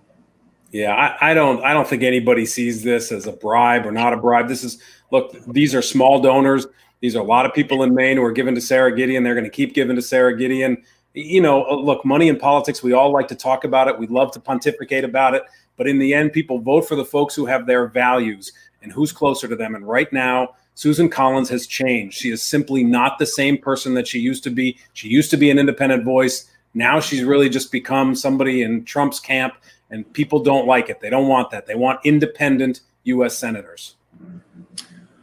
Yeah, 0.71 0.95
I, 0.95 1.31
I, 1.31 1.33
don't. 1.35 1.63
I 1.63 1.71
don't 1.71 1.87
think 1.87 2.01
anybody 2.01 2.47
sees 2.47 2.83
this 2.83 3.11
as 3.11 3.27
a 3.27 3.31
bribe 3.31 3.85
or 3.85 3.91
not 3.91 4.11
a 4.11 4.17
bribe. 4.17 4.47
This 4.47 4.63
is 4.63 4.81
look. 5.11 5.35
These 5.45 5.75
are 5.75 5.83
small 5.83 6.19
donors. 6.19 6.65
These 6.99 7.15
are 7.15 7.19
a 7.19 7.25
lot 7.25 7.45
of 7.45 7.53
people 7.53 7.83
in 7.83 7.93
Maine 7.93 8.17
who 8.17 8.23
are 8.23 8.31
given 8.31 8.55
to 8.55 8.61
Sara 8.61 8.95
Gideon. 8.95 9.23
They're 9.23 9.35
going 9.35 9.43
to 9.43 9.51
keep 9.51 9.75
giving 9.75 9.95
to 9.95 10.01
Sara 10.01 10.35
Gideon. 10.35 10.81
You 11.13 11.41
know, 11.41 11.63
uh, 11.65 11.75
look, 11.75 12.03
money 12.05 12.27
in 12.27 12.39
politics. 12.39 12.81
We 12.81 12.93
all 12.93 13.11
like 13.11 13.27
to 13.27 13.35
talk 13.35 13.65
about 13.65 13.87
it. 13.87 13.99
We 13.99 14.07
love 14.07 14.31
to 14.31 14.39
pontificate 14.39 15.03
about 15.03 15.35
it. 15.35 15.43
But 15.77 15.87
in 15.87 15.99
the 15.99 16.11
end, 16.11 16.33
people 16.33 16.59
vote 16.59 16.87
for 16.87 16.95
the 16.95 17.05
folks 17.05 17.35
who 17.35 17.45
have 17.45 17.67
their 17.67 17.87
values 17.87 18.51
and 18.81 18.91
who's 18.91 19.11
closer 19.11 19.47
to 19.47 19.55
them. 19.55 19.75
And 19.75 19.87
right 19.87 20.11
now, 20.11 20.55
Susan 20.75 21.09
Collins 21.09 21.49
has 21.49 21.67
changed. 21.67 22.17
She 22.17 22.31
is 22.31 22.41
simply 22.41 22.83
not 22.83 23.19
the 23.19 23.25
same 23.25 23.57
person 23.57 23.93
that 23.93 24.07
she 24.07 24.19
used 24.19 24.43
to 24.43 24.49
be. 24.49 24.77
She 24.93 25.07
used 25.07 25.29
to 25.31 25.37
be 25.37 25.51
an 25.51 25.59
independent 25.59 26.03
voice. 26.03 26.49
Now 26.73 26.99
she's 26.99 27.23
really 27.23 27.49
just 27.49 27.71
become 27.71 28.15
somebody 28.15 28.63
in 28.63 28.83
Trump's 28.83 29.19
camp 29.19 29.55
and 29.89 30.11
people 30.13 30.39
don't 30.39 30.65
like 30.67 30.89
it. 30.89 30.99
They 30.99 31.09
don't 31.09 31.27
want 31.27 31.51
that. 31.51 31.67
They 31.67 31.75
want 31.75 31.99
independent 32.03 32.81
U.S. 33.03 33.37
senators. 33.37 33.95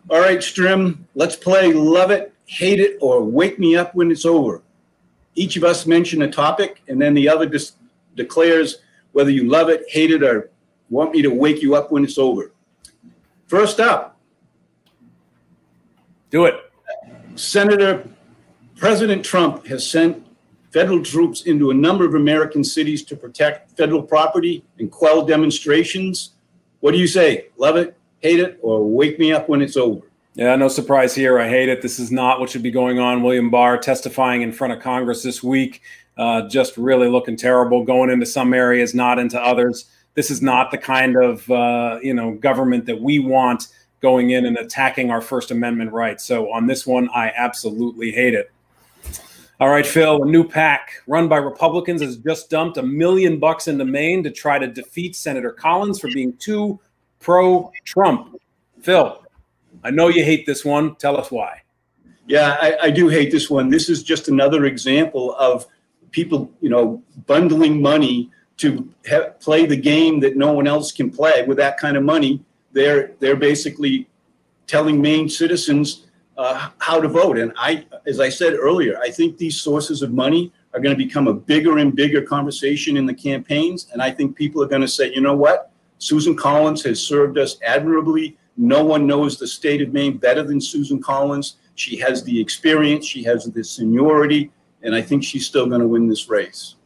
All 0.08 0.20
right, 0.20 0.38
Strim, 0.38 0.98
let's 1.14 1.36
play 1.36 1.72
Love 1.72 2.10
It, 2.10 2.32
Hate 2.46 2.80
It, 2.80 2.98
or 3.00 3.22
Wake 3.22 3.58
Me 3.58 3.76
Up 3.76 3.94
When 3.94 4.10
It's 4.10 4.24
Over. 4.24 4.62
Each 5.34 5.56
of 5.56 5.64
us 5.64 5.86
mention 5.86 6.22
a 6.22 6.30
topic, 6.30 6.82
and 6.88 7.00
then 7.00 7.14
the 7.14 7.28
other 7.28 7.46
dis- 7.46 7.72
declares 8.16 8.78
whether 9.12 9.30
you 9.30 9.48
love 9.48 9.68
it, 9.68 9.84
hate 9.88 10.10
it, 10.10 10.22
or 10.22 10.50
want 10.88 11.12
me 11.12 11.22
to 11.22 11.30
wake 11.30 11.62
you 11.62 11.74
up 11.74 11.90
when 11.90 12.04
it's 12.04 12.18
over. 12.18 12.52
First 13.46 13.80
up, 13.80 14.09
do 16.30 16.44
it. 16.46 16.54
Senator 17.34 18.08
President 18.76 19.24
Trump 19.24 19.66
has 19.66 19.88
sent 19.88 20.26
federal 20.70 21.02
troops 21.02 21.42
into 21.42 21.70
a 21.70 21.74
number 21.74 22.06
of 22.06 22.14
American 22.14 22.62
cities 22.62 23.02
to 23.04 23.16
protect 23.16 23.76
federal 23.76 24.02
property 24.02 24.64
and 24.78 24.90
quell 24.90 25.24
demonstrations. 25.24 26.30
What 26.80 26.92
do 26.92 26.98
you 26.98 27.06
say? 27.06 27.48
Love 27.56 27.76
it, 27.76 27.96
hate 28.20 28.40
it, 28.40 28.58
or 28.62 28.88
wake 28.88 29.18
me 29.18 29.32
up 29.32 29.48
when 29.48 29.60
it's 29.60 29.76
over? 29.76 30.02
Yeah, 30.34 30.54
no 30.56 30.68
surprise 30.68 31.14
here. 31.14 31.40
I 31.40 31.48
hate 31.48 31.68
it. 31.68 31.82
This 31.82 31.98
is 31.98 32.12
not 32.12 32.38
what 32.38 32.50
should 32.50 32.62
be 32.62 32.70
going 32.70 33.00
on. 33.00 33.22
William 33.22 33.50
Barr 33.50 33.76
testifying 33.76 34.42
in 34.42 34.52
front 34.52 34.72
of 34.72 34.80
Congress 34.80 35.22
this 35.22 35.42
week, 35.42 35.82
uh, 36.16 36.48
just 36.48 36.76
really 36.76 37.08
looking 37.08 37.36
terrible, 37.36 37.84
going 37.84 38.10
into 38.10 38.26
some 38.26 38.54
areas, 38.54 38.94
not 38.94 39.18
into 39.18 39.40
others. 39.40 39.90
This 40.14 40.30
is 40.30 40.40
not 40.40 40.70
the 40.70 40.78
kind 40.78 41.16
of 41.16 41.50
uh, 41.50 41.98
you 42.02 42.14
know 42.14 42.34
government 42.34 42.86
that 42.86 43.00
we 43.00 43.18
want 43.18 43.68
going 44.00 44.30
in 44.30 44.46
and 44.46 44.56
attacking 44.56 45.10
our 45.10 45.20
First 45.20 45.50
Amendment 45.50 45.92
rights. 45.92 46.24
So 46.24 46.50
on 46.52 46.66
this 46.66 46.86
one, 46.86 47.08
I 47.14 47.32
absolutely 47.36 48.12
hate 48.12 48.34
it. 48.34 48.50
All 49.60 49.68
right, 49.68 49.86
Phil, 49.86 50.22
a 50.22 50.26
new 50.26 50.42
PAC 50.42 51.02
run 51.06 51.28
by 51.28 51.36
Republicans 51.36 52.00
has 52.00 52.16
just 52.16 52.48
dumped 52.48 52.78
a 52.78 52.82
million 52.82 53.38
bucks 53.38 53.68
into 53.68 53.84
Maine 53.84 54.22
to 54.22 54.30
try 54.30 54.58
to 54.58 54.66
defeat 54.66 55.14
Senator 55.14 55.52
Collins 55.52 56.00
for 56.00 56.08
being 56.08 56.34
too 56.38 56.80
pro 57.18 57.70
Trump. 57.84 58.36
Phil, 58.80 59.22
I 59.84 59.90
know 59.90 60.08
you 60.08 60.24
hate 60.24 60.46
this 60.46 60.64
one. 60.64 60.96
Tell 60.96 61.18
us 61.18 61.30
why. 61.30 61.60
Yeah, 62.26 62.56
I, 62.60 62.78
I 62.84 62.90
do 62.90 63.08
hate 63.08 63.30
this 63.30 63.50
one. 63.50 63.68
This 63.68 63.90
is 63.90 64.02
just 64.02 64.28
another 64.28 64.64
example 64.64 65.34
of 65.38 65.66
people, 66.10 66.50
you 66.62 66.70
know, 66.70 67.02
bundling 67.26 67.82
money 67.82 68.30
to 68.58 68.88
ha- 69.08 69.30
play 69.40 69.66
the 69.66 69.76
game 69.76 70.20
that 70.20 70.36
no 70.36 70.52
one 70.52 70.66
else 70.66 70.92
can 70.92 71.10
play 71.10 71.44
with 71.44 71.56
that 71.58 71.76
kind 71.76 71.96
of 71.96 72.02
money. 72.02 72.42
They're 72.72 73.12
they're 73.18 73.36
basically 73.36 74.08
telling 74.66 75.00
Maine 75.00 75.28
citizens 75.28 76.06
uh, 76.38 76.70
how 76.78 77.00
to 77.00 77.08
vote. 77.08 77.38
And 77.38 77.52
I, 77.56 77.84
as 78.06 78.20
I 78.20 78.28
said 78.28 78.54
earlier, 78.54 78.98
I 78.98 79.10
think 79.10 79.36
these 79.36 79.60
sources 79.60 80.00
of 80.00 80.12
money 80.12 80.52
are 80.72 80.80
going 80.80 80.96
to 80.96 81.04
become 81.04 81.28
a 81.28 81.34
bigger 81.34 81.78
and 81.78 81.94
bigger 81.94 82.22
conversation 82.22 82.96
in 82.96 83.04
the 83.04 83.14
campaigns. 83.14 83.88
And 83.92 84.00
I 84.00 84.10
think 84.10 84.36
people 84.36 84.62
are 84.62 84.68
going 84.68 84.80
to 84.80 84.88
say, 84.88 85.12
you 85.12 85.20
know 85.20 85.34
what? 85.34 85.70
Susan 85.98 86.34
Collins 86.34 86.82
has 86.84 87.02
served 87.02 87.36
us 87.36 87.58
admirably. 87.62 88.38
No 88.56 88.84
one 88.84 89.06
knows 89.06 89.38
the 89.38 89.46
state 89.46 89.82
of 89.82 89.92
Maine 89.92 90.16
better 90.16 90.42
than 90.42 90.60
Susan 90.60 91.02
Collins. 91.02 91.56
She 91.74 91.96
has 91.98 92.22
the 92.22 92.40
experience, 92.40 93.06
she 93.06 93.22
has 93.24 93.44
the 93.44 93.64
seniority, 93.64 94.50
and 94.82 94.94
I 94.94 95.02
think 95.02 95.24
she's 95.24 95.46
still 95.46 95.66
going 95.66 95.80
to 95.80 95.86
win 95.86 96.08
this 96.08 96.28
race. 96.28 96.76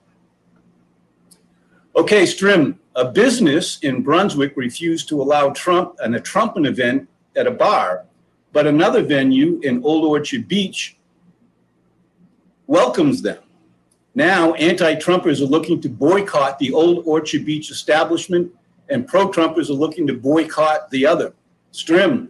Okay, 1.96 2.24
Strim, 2.24 2.76
a 2.96 3.10
business 3.10 3.78
in 3.80 4.02
Brunswick 4.02 4.52
refused 4.56 5.08
to 5.08 5.20
allow 5.20 5.50
Trump 5.50 5.96
and 6.02 6.14
a 6.14 6.20
Trump 6.20 6.56
event 6.56 7.08
at 7.36 7.46
a 7.46 7.50
bar 7.50 8.04
but 8.54 8.68
another 8.68 9.02
venue 9.02 9.60
in 9.64 9.84
Old 9.84 10.04
Orchard 10.04 10.48
Beach 10.48 10.96
welcomes 12.68 13.20
them. 13.20 13.42
Now, 14.14 14.54
anti 14.54 14.94
Trumpers 14.94 15.42
are 15.42 15.46
looking 15.46 15.80
to 15.82 15.88
boycott 15.88 16.60
the 16.60 16.72
Old 16.72 17.02
Orchard 17.04 17.44
Beach 17.44 17.70
establishment, 17.72 18.50
and 18.88 19.06
pro 19.08 19.28
Trumpers 19.28 19.68
are 19.70 19.74
looking 19.74 20.06
to 20.06 20.14
boycott 20.14 20.88
the 20.90 21.04
other. 21.04 21.34
Strim, 21.72 22.28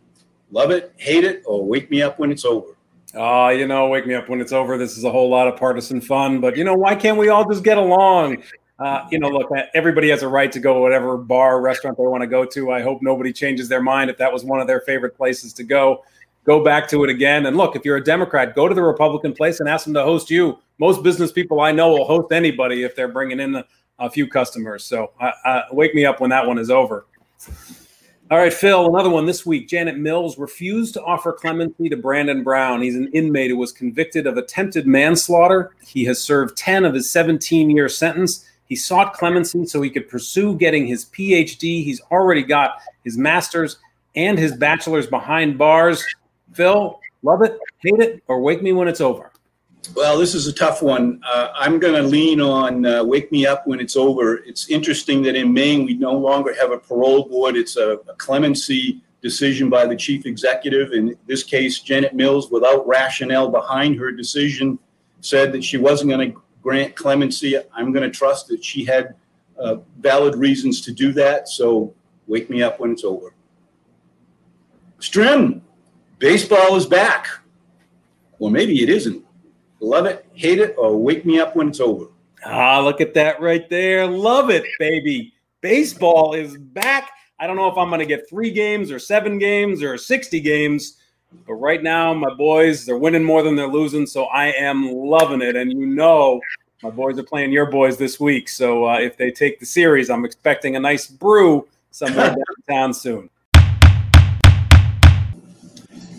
love 0.50 0.70
it, 0.70 0.94
hate 0.96 1.24
it, 1.24 1.42
or 1.44 1.62
wake 1.62 1.90
me 1.90 2.00
up 2.00 2.18
when 2.18 2.32
it's 2.32 2.46
over. 2.46 2.74
Oh, 3.12 3.50
you 3.50 3.68
know, 3.68 3.88
wake 3.88 4.06
me 4.06 4.14
up 4.14 4.30
when 4.30 4.40
it's 4.40 4.52
over. 4.52 4.78
This 4.78 4.96
is 4.96 5.04
a 5.04 5.10
whole 5.10 5.28
lot 5.28 5.46
of 5.46 5.58
partisan 5.58 6.00
fun, 6.00 6.40
but 6.40 6.56
you 6.56 6.64
know, 6.64 6.74
why 6.74 6.94
can't 6.94 7.18
we 7.18 7.28
all 7.28 7.46
just 7.46 7.62
get 7.62 7.76
along? 7.76 8.42
Uh, 8.78 9.06
you 9.10 9.18
know, 9.18 9.28
look, 9.28 9.50
everybody 9.72 10.08
has 10.10 10.22
a 10.22 10.28
right 10.28 10.50
to 10.50 10.58
go 10.58 10.74
to 10.74 10.80
whatever 10.80 11.16
bar, 11.16 11.60
restaurant 11.60 11.96
they 11.96 12.02
want 12.02 12.22
to 12.22 12.26
go 12.26 12.44
to. 12.44 12.72
I 12.72 12.82
hope 12.82 13.02
nobody 13.02 13.32
changes 13.32 13.68
their 13.68 13.82
mind 13.82 14.10
if 14.10 14.18
that 14.18 14.32
was 14.32 14.44
one 14.44 14.60
of 14.60 14.66
their 14.66 14.80
favorite 14.80 15.16
places 15.16 15.52
to 15.54 15.64
go 15.64 16.02
go 16.44 16.62
back 16.62 16.88
to 16.88 17.04
it 17.04 17.10
again. 17.10 17.46
And 17.46 17.56
look, 17.56 17.74
if 17.74 17.84
you're 17.84 17.96
a 17.96 18.04
Democrat, 18.04 18.54
go 18.54 18.68
to 18.68 18.74
the 18.74 18.82
Republican 18.82 19.32
place 19.32 19.60
and 19.60 19.68
ask 19.68 19.84
them 19.84 19.94
to 19.94 20.02
host 20.02 20.30
you. 20.30 20.58
Most 20.78 21.02
business 21.02 21.32
people 21.32 21.60
I 21.60 21.72
know 21.72 21.90
will 21.90 22.04
host 22.04 22.32
anybody 22.32 22.82
if 22.82 22.94
they're 22.94 23.08
bringing 23.08 23.40
in 23.40 23.54
a, 23.54 23.64
a 23.98 24.10
few 24.10 24.26
customers. 24.26 24.84
So 24.84 25.12
uh, 25.20 25.30
uh, 25.44 25.62
wake 25.72 25.94
me 25.94 26.04
up 26.04 26.20
when 26.20 26.30
that 26.30 26.46
one 26.46 26.58
is 26.58 26.70
over. 26.70 27.06
All 28.30 28.38
right, 28.38 28.52
Phil, 28.52 28.86
another 28.86 29.10
one 29.10 29.26
this 29.26 29.44
week. 29.44 29.68
Janet 29.68 29.98
Mills 29.98 30.38
refused 30.38 30.94
to 30.94 31.02
offer 31.02 31.32
clemency 31.32 31.88
to 31.90 31.96
Brandon 31.96 32.42
Brown. 32.42 32.80
He's 32.82 32.96
an 32.96 33.08
inmate 33.12 33.50
who 33.50 33.56
was 33.56 33.70
convicted 33.70 34.26
of 34.26 34.36
attempted 34.36 34.86
manslaughter. 34.86 35.74
He 35.86 36.04
has 36.04 36.22
served 36.22 36.56
10 36.56 36.84
of 36.84 36.94
his 36.94 37.10
17 37.10 37.70
year 37.70 37.88
sentence. 37.88 38.48
He 38.68 38.76
sought 38.76 39.14
clemency 39.14 39.66
so 39.66 39.82
he 39.82 39.90
could 39.90 40.08
pursue 40.08 40.56
getting 40.56 40.86
his 40.86 41.04
PhD. 41.06 41.84
He's 41.84 42.00
already 42.10 42.42
got 42.42 42.78
his 43.04 43.18
master's 43.18 43.78
and 44.16 44.38
his 44.38 44.56
bachelor's 44.56 45.06
behind 45.06 45.58
bars. 45.58 46.02
Phil, 46.52 47.00
love 47.22 47.42
it, 47.42 47.58
hate 47.80 48.00
it, 48.00 48.22
or 48.28 48.40
wake 48.40 48.62
me 48.62 48.72
when 48.72 48.88
it's 48.88 49.00
over? 49.00 49.30
Well, 49.94 50.18
this 50.18 50.34
is 50.34 50.46
a 50.46 50.52
tough 50.52 50.80
one. 50.82 51.20
Uh, 51.26 51.48
I'm 51.54 51.78
going 51.78 51.94
to 51.94 52.02
lean 52.02 52.40
on 52.40 52.86
uh, 52.86 53.04
wake 53.04 53.30
me 53.30 53.46
up 53.46 53.66
when 53.66 53.80
it's 53.80 53.96
over. 53.96 54.36
It's 54.38 54.70
interesting 54.70 55.22
that 55.22 55.36
in 55.36 55.52
Maine, 55.52 55.84
we 55.84 55.94
no 55.94 56.12
longer 56.12 56.54
have 56.54 56.72
a 56.72 56.78
parole 56.78 57.28
board. 57.28 57.56
It's 57.56 57.76
a, 57.76 57.98
a 58.08 58.14
clemency 58.16 59.02
decision 59.20 59.68
by 59.68 59.86
the 59.86 59.96
chief 59.96 60.24
executive. 60.24 60.92
In 60.92 61.16
this 61.26 61.42
case, 61.42 61.80
Janet 61.80 62.14
Mills, 62.14 62.50
without 62.50 62.86
rationale 62.86 63.50
behind 63.50 63.96
her 63.96 64.10
decision, 64.10 64.78
said 65.20 65.52
that 65.52 65.64
she 65.64 65.76
wasn't 65.76 66.10
going 66.10 66.32
to 66.32 66.42
grant 66.64 66.96
clemency. 66.96 67.56
I'm 67.72 67.92
going 67.92 68.02
to 68.02 68.10
trust 68.10 68.48
that 68.48 68.64
she 68.64 68.84
had 68.84 69.14
uh, 69.56 69.76
valid 70.00 70.34
reasons 70.34 70.80
to 70.80 70.92
do 70.92 71.12
that. 71.12 71.48
So 71.48 71.94
wake 72.26 72.50
me 72.50 72.60
up 72.62 72.80
when 72.80 72.90
it's 72.90 73.04
over. 73.04 73.34
Strim, 74.98 75.60
Baseball 76.18 76.74
is 76.76 76.86
back. 76.86 77.28
Or 78.38 78.50
maybe 78.50 78.82
it 78.82 78.88
isn't. 78.88 79.22
Love 79.80 80.06
it, 80.06 80.26
hate 80.32 80.58
it, 80.58 80.74
or 80.78 80.96
wake 80.96 81.26
me 81.26 81.38
up 81.38 81.54
when 81.54 81.68
it's 81.68 81.80
over. 81.80 82.06
Ah, 82.46 82.80
look 82.80 83.02
at 83.02 83.12
that 83.12 83.42
right 83.42 83.68
there. 83.68 84.06
Love 84.06 84.48
it, 84.48 84.64
baby. 84.78 85.34
Baseball 85.60 86.32
is 86.32 86.56
back. 86.56 87.10
I 87.38 87.46
don't 87.46 87.56
know 87.56 87.70
if 87.70 87.76
I'm 87.76 87.88
going 87.88 88.00
to 88.00 88.06
get 88.06 88.28
three 88.28 88.50
games 88.50 88.90
or 88.90 88.98
seven 88.98 89.38
games 89.38 89.82
or 89.82 89.98
60 89.98 90.40
games, 90.40 90.96
but 91.46 91.54
right 91.54 91.82
now, 91.82 92.14
my 92.14 92.32
boys, 92.34 92.86
they're 92.86 92.96
winning 92.96 93.24
more 93.24 93.42
than 93.42 93.56
they're 93.56 93.68
losing. 93.68 94.06
So 94.06 94.24
I 94.26 94.46
am 94.52 94.90
loving 94.90 95.42
it. 95.42 95.56
And 95.56 95.72
you 95.72 95.86
know, 95.86 96.40
my 96.82 96.90
boys 96.90 97.18
are 97.18 97.22
playing 97.22 97.52
your 97.52 97.66
boys 97.66 97.96
this 97.96 98.18
week. 98.18 98.48
So 98.48 98.86
uh, 98.86 98.98
if 98.98 99.16
they 99.16 99.30
take 99.30 99.60
the 99.60 99.66
series, 99.66 100.10
I'm 100.10 100.24
expecting 100.24 100.76
a 100.76 100.80
nice 100.80 101.06
brew 101.06 101.66
somewhere 101.90 102.34
downtown 102.68 102.94
soon. 102.94 103.30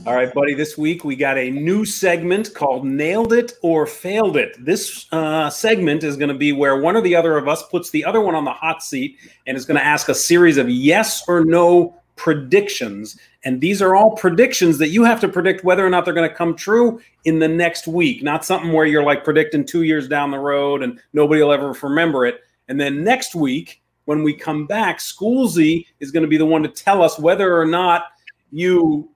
All 0.07 0.13
right, 0.13 0.31
buddy. 0.31 0.53
This 0.53 0.77
week 0.77 1.03
we 1.03 1.15
got 1.15 1.35
a 1.35 1.49
new 1.49 1.83
segment 1.83 2.53
called 2.53 2.85
Nailed 2.85 3.33
It 3.33 3.53
or 3.63 3.87
Failed 3.87 4.37
It. 4.37 4.55
This 4.63 5.07
uh, 5.11 5.49
segment 5.49 6.03
is 6.03 6.15
going 6.15 6.29
to 6.29 6.35
be 6.35 6.51
where 6.51 6.79
one 6.79 6.95
or 6.95 7.01
the 7.01 7.15
other 7.15 7.37
of 7.37 7.47
us 7.47 7.67
puts 7.69 7.89
the 7.89 8.05
other 8.05 8.21
one 8.21 8.35
on 8.35 8.45
the 8.45 8.51
hot 8.51 8.83
seat 8.83 9.17
and 9.47 9.57
is 9.57 9.65
going 9.65 9.79
to 9.79 9.83
ask 9.83 10.07
a 10.07 10.13
series 10.13 10.57
of 10.57 10.69
yes 10.69 11.23
or 11.27 11.43
no 11.43 11.99
predictions. 12.15 13.17
And 13.43 13.61
these 13.61 13.81
are 13.81 13.95
all 13.95 14.11
predictions 14.15 14.77
that 14.79 14.89
you 14.89 15.03
have 15.03 15.19
to 15.21 15.27
predict 15.27 15.63
whether 15.63 15.85
or 15.85 15.89
not 15.89 16.05
they're 16.05 16.13
going 16.13 16.29
to 16.29 16.35
come 16.35 16.55
true 16.55 16.99
in 17.25 17.39
the 17.39 17.47
next 17.47 17.87
week, 17.87 18.23
not 18.23 18.45
something 18.45 18.71
where 18.71 18.85
you're 18.85 19.03
like 19.03 19.23
predicting 19.23 19.65
two 19.65 19.83
years 19.83 20.07
down 20.07 20.31
the 20.31 20.39
road 20.39 20.81
and 20.83 20.99
nobody 21.13 21.41
will 21.41 21.51
ever 21.51 21.71
remember 21.83 22.25
it. 22.25 22.41
And 22.67 22.79
then 22.79 23.03
next 23.03 23.35
week, 23.35 23.81
when 24.05 24.23
we 24.23 24.33
come 24.33 24.65
back, 24.65 24.99
Schoolsy 24.99 25.87
is 25.99 26.11
going 26.11 26.23
to 26.23 26.29
be 26.29 26.37
the 26.37 26.45
one 26.45 26.63
to 26.63 26.69
tell 26.69 27.01
us 27.03 27.19
whether 27.19 27.59
or 27.59 27.65
not 27.65 28.05
you 28.51 29.09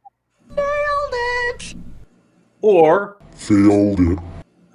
Nailed 0.50 1.14
it. 1.14 1.76
or 2.62 3.18
Failed 3.34 4.00
it. 4.00 4.20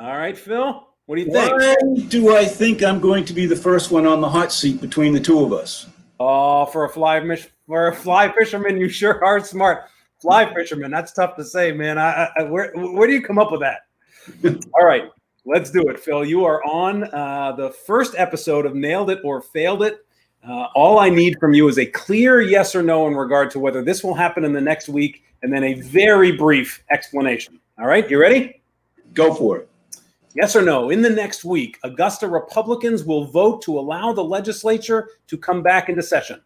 all 0.00 0.16
right, 0.16 0.38
Phil? 0.38 0.86
What 1.06 1.16
do 1.16 1.22
you 1.22 1.30
think? 1.30 1.52
Why 1.52 1.76
do 2.08 2.34
I 2.36 2.44
think 2.46 2.82
I'm 2.82 2.98
going 3.00 3.24
to 3.26 3.34
be 3.34 3.44
the 3.44 3.56
first 3.56 3.90
one 3.90 4.06
on 4.06 4.20
the 4.22 4.28
hot 4.28 4.52
seat 4.52 4.80
between 4.80 5.12
the 5.12 5.20
two 5.20 5.44
of 5.44 5.52
us? 5.52 5.86
Oh, 6.20 6.66
for 6.66 6.84
a 6.84 6.88
fly 6.88 7.20
mish- 7.20 7.48
for 7.66 7.88
a 7.88 7.94
fly 7.94 8.30
fisherman, 8.32 8.76
you 8.78 8.88
sure 8.88 9.24
are 9.24 9.40
smart. 9.40 9.84
Fly 10.20 10.52
fisherman, 10.54 10.90
that's 10.90 11.12
tough 11.12 11.36
to 11.36 11.44
say, 11.44 11.72
man. 11.72 11.98
I, 11.98 12.30
I 12.36 12.42
where 12.44 12.72
where 12.74 13.06
do 13.06 13.12
you 13.12 13.22
come 13.22 13.38
up 13.38 13.50
with 13.50 13.60
that? 13.60 13.82
All 14.74 14.86
right, 14.86 15.10
let's 15.44 15.70
do 15.70 15.82
it, 15.88 15.98
Phil. 15.98 16.24
You 16.24 16.44
are 16.44 16.64
on 16.64 17.04
uh, 17.12 17.52
the 17.52 17.70
first 17.70 18.14
episode 18.16 18.64
of 18.64 18.74
Nailed 18.74 19.10
It 19.10 19.20
or 19.24 19.40
Failed 19.42 19.82
It. 19.82 20.04
Uh, 20.46 20.68
all 20.74 20.98
I 20.98 21.08
need 21.08 21.38
from 21.40 21.54
you 21.54 21.68
is 21.68 21.78
a 21.78 21.86
clear 21.86 22.42
yes 22.42 22.74
or 22.74 22.82
no 22.82 23.06
in 23.06 23.14
regard 23.14 23.50
to 23.52 23.58
whether 23.58 23.82
this 23.82 24.04
will 24.04 24.14
happen 24.14 24.44
in 24.44 24.52
the 24.52 24.60
next 24.60 24.90
week, 24.90 25.24
and 25.42 25.52
then 25.52 25.64
a 25.64 25.74
very 25.74 26.32
brief 26.32 26.84
explanation. 26.90 27.58
All 27.78 27.86
right, 27.86 28.08
you 28.08 28.20
ready? 28.20 28.62
Go 29.14 29.32
for 29.32 29.58
it. 29.58 29.68
Yes 30.34 30.56
or 30.56 30.62
no? 30.62 30.90
In 30.90 31.00
the 31.00 31.10
next 31.10 31.44
week, 31.44 31.78
Augusta 31.84 32.26
Republicans 32.26 33.04
will 33.04 33.26
vote 33.26 33.62
to 33.62 33.78
allow 33.78 34.12
the 34.12 34.24
legislature 34.24 35.08
to 35.28 35.38
come 35.38 35.62
back 35.62 35.88
into 35.88 36.02
session. 36.02 36.40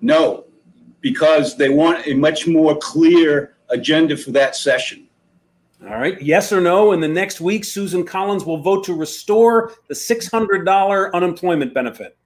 No, 0.00 0.44
because 1.02 1.56
they 1.56 1.68
want 1.68 2.06
a 2.06 2.14
much 2.14 2.46
more 2.46 2.76
clear 2.78 3.54
agenda 3.68 4.16
for 4.16 4.30
that 4.32 4.56
session. 4.56 5.06
All 5.82 5.98
right. 5.98 6.20
Yes 6.22 6.52
or 6.52 6.60
no? 6.60 6.92
In 6.92 7.00
the 7.00 7.08
next 7.08 7.40
week, 7.40 7.64
Susan 7.64 8.02
Collins 8.02 8.44
will 8.44 8.62
vote 8.62 8.82
to 8.84 8.94
restore 8.94 9.72
the 9.88 9.94
$600 9.94 11.12
unemployment 11.12 11.74
benefit. 11.74 12.16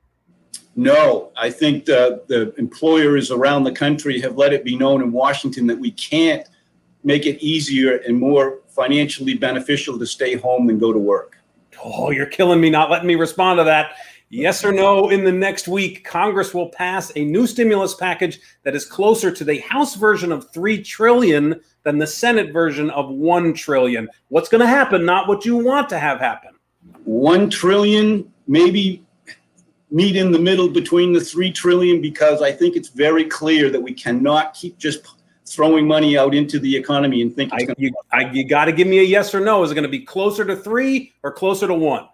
No, 0.77 1.33
I 1.37 1.51
think 1.51 1.85
the, 1.85 2.23
the 2.29 2.55
employers 2.59 3.33
around 3.33 3.65
the 3.65 3.73
country 3.73 4.21
have 4.21 4.37
let 4.37 4.53
it 4.53 4.65
be 4.65 4.77
known 4.77 5.03
in 5.03 5.11
Washington 5.11 5.67
that 5.67 5.79
we 5.79 5.91
can't 5.91 6.49
make 7.05 7.27
it 7.27 7.43
easier 7.43 7.97
and 7.99 8.19
more 8.19 8.59
financially 8.69 9.35
beneficial 9.35 9.99
to 9.99 10.07
stay 10.07 10.37
home 10.37 10.67
than 10.67 10.79
go 10.79 10.93
to 10.93 10.99
work. 10.99 11.39
Oh, 11.83 12.11
you're 12.11 12.27
killing 12.27 12.61
me 12.61 12.71
not 12.71 12.91
letting 12.91 13.07
me 13.07 13.15
respond 13.15 13.59
to 13.59 13.65
that. 13.65 13.93
Yes 14.33 14.65
or 14.65 14.71
no? 14.71 15.09
In 15.09 15.25
the 15.25 15.33
next 15.33 15.67
week, 15.67 16.05
Congress 16.05 16.55
will 16.55 16.69
pass 16.69 17.11
a 17.17 17.25
new 17.25 17.49
stimulus 17.49 17.95
package 17.95 18.39
that 18.63 18.77
is 18.77 18.87
closer 18.87 19.33
to 19.33 19.43
the 19.43 19.59
House 19.59 19.97
version 19.97 20.31
of 20.31 20.53
3 20.53 20.83
trillion 20.83 21.61
than 21.83 21.99
the 21.99 22.07
Senate 22.07 22.53
version 22.53 22.91
of 22.91 23.09
1 23.09 23.55
trillion. 23.55 24.09
What's 24.29 24.49
going 24.49 24.61
to 24.61 24.69
happen? 24.69 25.05
Not 25.05 25.27
what 25.27 25.45
you 25.45 25.57
want 25.57 25.89
to 25.89 25.99
have 25.99 26.21
happen. 26.21 26.53
One 27.05 27.51
trillion, 27.51 28.33
maybe 28.47 29.05
meet 29.91 30.15
in 30.15 30.31
the 30.31 30.39
middle 30.39 30.69
between 30.69 31.13
the 31.13 31.21
three 31.21 31.51
trillion, 31.51 32.01
because 32.01 32.41
I 32.41 32.53
think 32.53 32.77
it's 32.77 32.91
very 32.91 33.25
clear 33.25 33.69
that 33.71 33.81
we 33.81 33.93
cannot 33.93 34.55
keep 34.55 34.79
just 34.79 35.09
throwing 35.51 35.87
money 35.87 36.17
out 36.17 36.35
into 36.35 36.59
the 36.59 36.77
economy 36.77 37.23
and 37.23 37.35
think 37.35 37.53
I, 37.53 37.67
you, 37.77 37.93
I, 38.13 38.31
you 38.31 38.45
got 38.45 38.67
to 38.67 38.73
give 38.73 38.87
me 38.87 39.01
a 39.01 39.03
yes 39.03 39.35
or 39.35 39.41
no. 39.41 39.63
Is 39.65 39.71
it 39.71 39.75
going 39.75 39.83
to 39.83 39.89
be 39.89 40.01
closer 40.01 40.45
to 40.45 40.57
three 40.57 41.13
or 41.23 41.33
closer 41.33 41.67
to 41.67 41.75
one? 41.75 42.09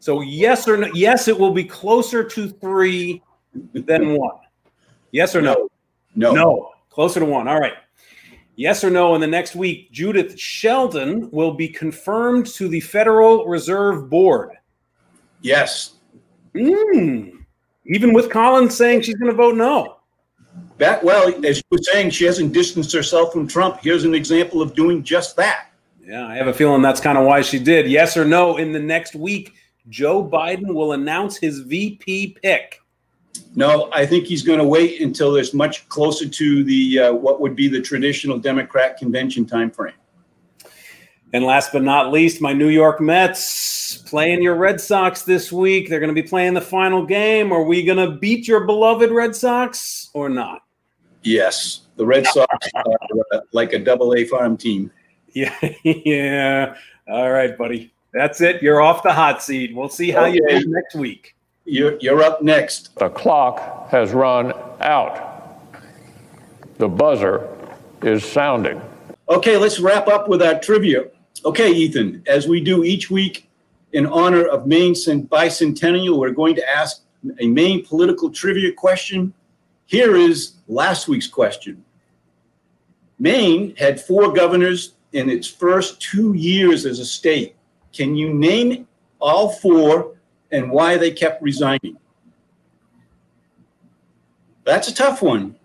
So 0.00 0.20
yes 0.22 0.66
or 0.66 0.76
no? 0.76 0.88
Yes, 0.94 1.28
it 1.28 1.38
will 1.38 1.52
be 1.52 1.64
closer 1.64 2.24
to 2.24 2.48
three 2.48 3.22
than 3.74 4.16
one. 4.16 4.36
Yes 5.10 5.36
or 5.36 5.42
no? 5.42 5.68
no. 6.14 6.32
No, 6.32 6.70
closer 6.90 7.20
to 7.20 7.26
one. 7.26 7.46
All 7.46 7.60
right. 7.60 7.74
Yes 8.56 8.82
or 8.82 8.90
no? 8.90 9.14
In 9.14 9.20
the 9.20 9.26
next 9.26 9.54
week, 9.54 9.92
Judith 9.92 10.38
Shelton 10.38 11.30
will 11.30 11.52
be 11.52 11.68
confirmed 11.68 12.46
to 12.46 12.68
the 12.68 12.80
Federal 12.80 13.46
Reserve 13.46 14.10
Board. 14.10 14.50
Yes. 15.40 15.94
Mm. 16.54 17.44
Even 17.86 18.12
with 18.12 18.30
Collins 18.30 18.76
saying 18.76 19.02
she's 19.02 19.16
going 19.16 19.30
to 19.30 19.36
vote 19.36 19.56
no. 19.56 19.98
That, 20.82 21.04
well, 21.04 21.32
as 21.46 21.58
you 21.58 21.62
were 21.70 21.78
saying, 21.78 22.10
she 22.10 22.24
hasn't 22.24 22.52
distanced 22.52 22.92
herself 22.92 23.32
from 23.32 23.46
Trump. 23.46 23.78
Here's 23.80 24.02
an 24.02 24.16
example 24.16 24.60
of 24.60 24.74
doing 24.74 25.04
just 25.04 25.36
that. 25.36 25.68
Yeah, 26.04 26.26
I 26.26 26.34
have 26.34 26.48
a 26.48 26.52
feeling 26.52 26.82
that's 26.82 27.00
kind 27.00 27.16
of 27.16 27.24
why 27.24 27.42
she 27.42 27.60
did. 27.60 27.88
Yes 27.88 28.16
or 28.16 28.24
no? 28.24 28.56
In 28.56 28.72
the 28.72 28.80
next 28.80 29.14
week, 29.14 29.54
Joe 29.88 30.28
Biden 30.28 30.74
will 30.74 30.94
announce 30.94 31.36
his 31.36 31.60
VP 31.60 32.38
pick. 32.42 32.80
No, 33.54 33.90
I 33.92 34.04
think 34.04 34.24
he's 34.24 34.42
going 34.42 34.58
to 34.58 34.64
wait 34.64 35.00
until 35.00 35.30
there's 35.30 35.54
much 35.54 35.88
closer 35.88 36.28
to 36.28 36.64
the 36.64 36.98
uh, 36.98 37.12
what 37.12 37.40
would 37.40 37.54
be 37.54 37.68
the 37.68 37.80
traditional 37.80 38.36
Democrat 38.36 38.96
convention 38.96 39.46
timeframe. 39.46 39.92
And 41.32 41.44
last 41.44 41.72
but 41.72 41.84
not 41.84 42.10
least, 42.10 42.40
my 42.40 42.54
New 42.54 42.70
York 42.70 43.00
Mets 43.00 43.98
playing 43.98 44.42
your 44.42 44.56
Red 44.56 44.80
Sox 44.80 45.22
this 45.22 45.52
week. 45.52 45.88
They're 45.88 46.00
going 46.00 46.12
to 46.12 46.22
be 46.22 46.28
playing 46.28 46.54
the 46.54 46.60
final 46.60 47.06
game. 47.06 47.52
Are 47.52 47.62
we 47.62 47.84
going 47.84 48.04
to 48.04 48.16
beat 48.16 48.48
your 48.48 48.66
beloved 48.66 49.12
Red 49.12 49.36
Sox 49.36 50.10
or 50.12 50.28
not? 50.28 50.62
Yes, 51.22 51.82
the 51.96 52.06
Red 52.06 52.26
Sox 52.26 52.68
are 52.74 52.84
uh, 53.32 53.40
like 53.52 53.72
a 53.72 53.78
double 53.78 54.14
A 54.14 54.24
farm 54.24 54.56
team. 54.56 54.90
Yeah, 55.32 55.54
yeah. 55.84 56.74
All 57.08 57.30
right, 57.30 57.56
buddy. 57.56 57.92
That's 58.12 58.40
it. 58.40 58.62
You're 58.62 58.82
off 58.82 59.02
the 59.02 59.12
hot 59.12 59.42
seat. 59.42 59.74
We'll 59.74 59.88
see 59.88 60.10
how 60.10 60.26
you 60.26 60.46
do 60.48 60.64
next 60.68 60.94
week. 60.94 61.34
You're, 61.64 61.96
you're 62.00 62.22
up 62.22 62.42
next. 62.42 62.94
The 62.96 63.08
clock 63.08 63.88
has 63.90 64.12
run 64.12 64.52
out. 64.80 65.62
The 66.78 66.88
buzzer 66.88 67.48
is 68.02 68.24
sounding. 68.24 68.80
Okay, 69.28 69.56
let's 69.56 69.80
wrap 69.80 70.08
up 70.08 70.28
with 70.28 70.42
our 70.42 70.58
trivia. 70.60 71.06
Okay, 71.44 71.72
Ethan, 71.72 72.22
as 72.26 72.46
we 72.48 72.60
do 72.60 72.84
each 72.84 73.10
week 73.10 73.48
in 73.92 74.06
honor 74.06 74.44
of 74.46 74.66
Maine's 74.66 75.06
bicentennial, 75.06 76.18
we're 76.18 76.32
going 76.32 76.54
to 76.56 76.68
ask 76.68 77.02
a 77.38 77.46
Maine 77.46 77.84
political 77.84 78.30
trivia 78.30 78.72
question. 78.72 79.32
Here 79.92 80.16
is 80.16 80.54
last 80.68 81.06
week's 81.06 81.26
question 81.26 81.84
Maine 83.18 83.76
had 83.76 84.00
four 84.00 84.32
governors 84.32 84.94
in 85.12 85.28
its 85.28 85.46
first 85.46 86.00
two 86.00 86.32
years 86.32 86.86
as 86.86 86.98
a 86.98 87.04
state. 87.04 87.56
Can 87.92 88.16
you 88.16 88.32
name 88.32 88.88
all 89.20 89.50
four 89.50 90.16
and 90.50 90.70
why 90.70 90.96
they 90.96 91.10
kept 91.10 91.42
resigning? 91.42 91.98
That's 94.64 94.88
a 94.88 94.94
tough 94.94 95.20
one. 95.20 95.56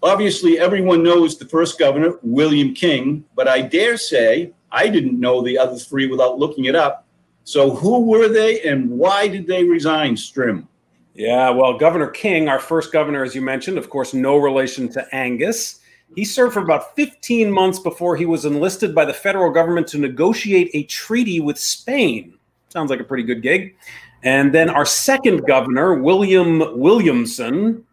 Obviously, 0.00 0.60
everyone 0.60 1.02
knows 1.02 1.36
the 1.36 1.46
first 1.46 1.76
governor, 1.76 2.20
William 2.22 2.74
King, 2.74 3.24
but 3.34 3.48
I 3.48 3.62
dare 3.62 3.96
say 3.96 4.52
I 4.70 4.86
didn't 4.86 5.18
know 5.18 5.42
the 5.42 5.58
other 5.58 5.76
three 5.76 6.06
without 6.06 6.38
looking 6.38 6.66
it 6.66 6.76
up. 6.76 7.04
So, 7.42 7.70
who 7.70 8.06
were 8.06 8.28
they 8.28 8.62
and 8.62 8.88
why 8.90 9.26
did 9.26 9.48
they 9.48 9.64
resign, 9.64 10.14
Strim? 10.14 10.68
Yeah, 11.14 11.50
well, 11.50 11.76
Governor 11.76 12.08
King, 12.08 12.48
our 12.48 12.58
first 12.58 12.90
governor, 12.92 13.22
as 13.22 13.34
you 13.34 13.42
mentioned, 13.42 13.76
of 13.76 13.90
course, 13.90 14.14
no 14.14 14.38
relation 14.38 14.88
to 14.90 15.14
Angus. 15.14 15.80
He 16.14 16.24
served 16.24 16.54
for 16.54 16.60
about 16.60 16.94
15 16.96 17.50
months 17.50 17.78
before 17.78 18.16
he 18.16 18.26
was 18.26 18.44
enlisted 18.44 18.94
by 18.94 19.04
the 19.04 19.12
federal 19.12 19.50
government 19.50 19.86
to 19.88 19.98
negotiate 19.98 20.70
a 20.74 20.84
treaty 20.84 21.40
with 21.40 21.58
Spain. 21.58 22.38
Sounds 22.68 22.90
like 22.90 23.00
a 23.00 23.04
pretty 23.04 23.24
good 23.24 23.42
gig. 23.42 23.76
And 24.22 24.54
then 24.54 24.70
our 24.70 24.86
second 24.86 25.46
governor, 25.46 25.94
William 25.94 26.78
Williamson, 26.78 27.84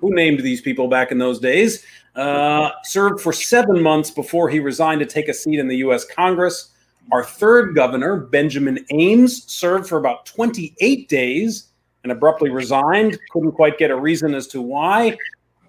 who 0.00 0.14
named 0.14 0.40
these 0.40 0.60
people 0.60 0.86
back 0.86 1.10
in 1.10 1.18
those 1.18 1.40
days, 1.40 1.84
uh, 2.14 2.70
served 2.84 3.20
for 3.20 3.32
seven 3.32 3.80
months 3.80 4.10
before 4.10 4.48
he 4.48 4.60
resigned 4.60 5.00
to 5.00 5.06
take 5.06 5.28
a 5.28 5.34
seat 5.34 5.58
in 5.58 5.66
the 5.66 5.78
U.S. 5.78 6.04
Congress. 6.04 6.70
Our 7.10 7.24
third 7.24 7.74
governor, 7.74 8.16
Benjamin 8.16 8.84
Ames, 8.90 9.50
served 9.50 9.88
for 9.88 9.98
about 9.98 10.26
28 10.26 11.08
days 11.08 11.71
and 12.02 12.12
abruptly 12.12 12.50
resigned. 12.50 13.18
Couldn't 13.30 13.52
quite 13.52 13.78
get 13.78 13.90
a 13.90 13.96
reason 13.96 14.34
as 14.34 14.46
to 14.48 14.62
why. 14.62 15.16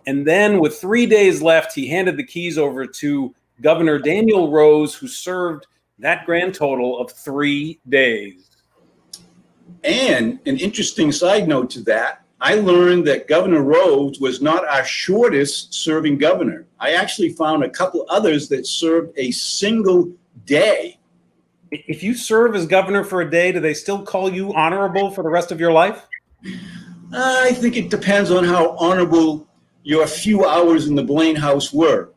And 0.06 0.28
then, 0.28 0.60
with 0.60 0.80
three 0.80 1.06
days 1.06 1.42
left, 1.42 1.74
he 1.74 1.88
handed 1.88 2.18
the 2.18 2.26
keys 2.26 2.58
over 2.58 2.86
to 2.86 3.34
Governor 3.62 4.00
Daniel 4.00 4.52
Rose, 4.52 4.94
who 4.94 5.08
served 5.08 5.68
that 6.00 6.26
grand 6.26 6.54
total 6.54 7.00
of 7.00 7.12
three 7.12 7.80
days. 7.88 8.50
And 9.84 10.40
an 10.46 10.58
interesting 10.58 11.12
side 11.12 11.48
note 11.48 11.70
to 11.72 11.82
that, 11.82 12.24
I 12.42 12.56
learned 12.56 13.08
that 13.08 13.30
Governor 13.30 13.62
Rose 13.62 14.20
was 14.20 14.42
not 14.42 14.68
our 14.68 14.84
shortest 14.84 15.74
serving 15.74 16.18
governor. 16.18 16.66
I 16.80 16.94
actually 16.94 17.30
found 17.30 17.64
a 17.64 17.70
couple 17.70 18.06
others 18.10 18.50
that 18.50 18.68
served 18.68 19.14
a 19.18 19.32
single 19.32 20.12
day. 20.46 21.00
If 21.72 22.04
you 22.04 22.14
serve 22.14 22.56
as 22.56 22.66
governor 22.66 23.04
for 23.06 23.22
a 23.22 23.30
day, 23.30 23.54
do 23.54 23.62
they 23.62 23.74
still 23.74 24.04
call 24.04 24.30
you 24.30 24.54
honorable 24.54 25.10
for 25.10 25.24
the 25.24 25.30
rest 25.30 25.52
of 25.52 25.60
your 25.60 25.72
life? 25.72 26.06
I 27.14 27.54
think 27.54 27.78
it 27.78 27.90
depends 27.90 28.32
on 28.32 28.44
how 28.44 28.76
honorable 28.78 29.48
your 29.84 30.08
few 30.08 30.46
hours 30.46 30.88
in 30.88 30.96
the 30.96 31.04
Blaine 31.04 31.36
House 31.36 31.72
were. 31.72 32.12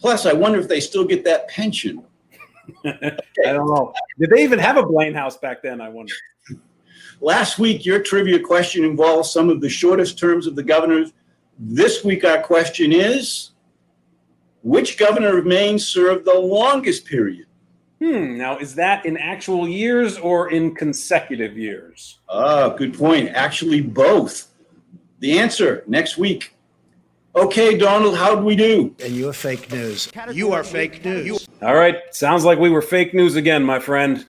Plus, 0.00 0.26
I 0.26 0.32
wonder 0.32 0.58
if 0.58 0.68
they 0.68 0.80
still 0.80 1.04
get 1.04 1.24
that 1.24 1.48
pension. 1.48 2.04
I 2.84 3.12
don't 3.44 3.68
know. 3.68 3.92
Did 4.18 4.30
they 4.30 4.42
even 4.42 4.58
have 4.58 4.76
a 4.76 4.84
Blaine 4.84 5.14
house 5.14 5.36
back 5.36 5.62
then? 5.62 5.80
I 5.80 5.88
wonder. 5.88 6.12
Last 7.20 7.60
week, 7.60 7.86
your 7.86 8.00
trivia 8.00 8.40
question 8.40 8.84
involved 8.84 9.28
some 9.28 9.48
of 9.48 9.60
the 9.60 9.68
shortest 9.68 10.18
terms 10.18 10.48
of 10.48 10.56
the 10.56 10.62
governors. 10.62 11.12
This 11.58 12.04
week, 12.04 12.24
our 12.24 12.42
question 12.42 12.92
is 12.92 13.50
which 14.62 14.98
governor 14.98 15.38
of 15.38 15.46
Maine 15.46 15.78
served 15.78 16.24
the 16.24 16.38
longest 16.38 17.04
period? 17.04 17.46
Hmm. 18.02 18.36
Now, 18.36 18.58
is 18.58 18.74
that 18.74 19.06
in 19.06 19.16
actual 19.16 19.68
years 19.68 20.18
or 20.18 20.50
in 20.50 20.74
consecutive 20.74 21.56
years? 21.56 22.18
Ah, 22.28 22.70
good 22.70 22.98
point. 22.98 23.28
Actually, 23.28 23.80
both. 23.80 24.48
The 25.20 25.38
answer 25.38 25.84
next 25.86 26.18
week. 26.18 26.52
Okay, 27.36 27.78
Donald, 27.78 28.16
how'd 28.16 28.42
we 28.42 28.56
do? 28.56 28.92
And 29.04 29.12
you 29.12 29.28
are 29.28 29.32
fake 29.32 29.70
news. 29.70 30.10
You 30.32 30.52
are 30.52 30.64
fake 30.64 31.04
news. 31.04 31.48
All 31.62 31.76
right. 31.76 31.98
Sounds 32.10 32.44
like 32.44 32.58
we 32.58 32.70
were 32.70 32.82
fake 32.82 33.14
news 33.14 33.36
again, 33.36 33.62
my 33.62 33.78
friend. 33.78 34.20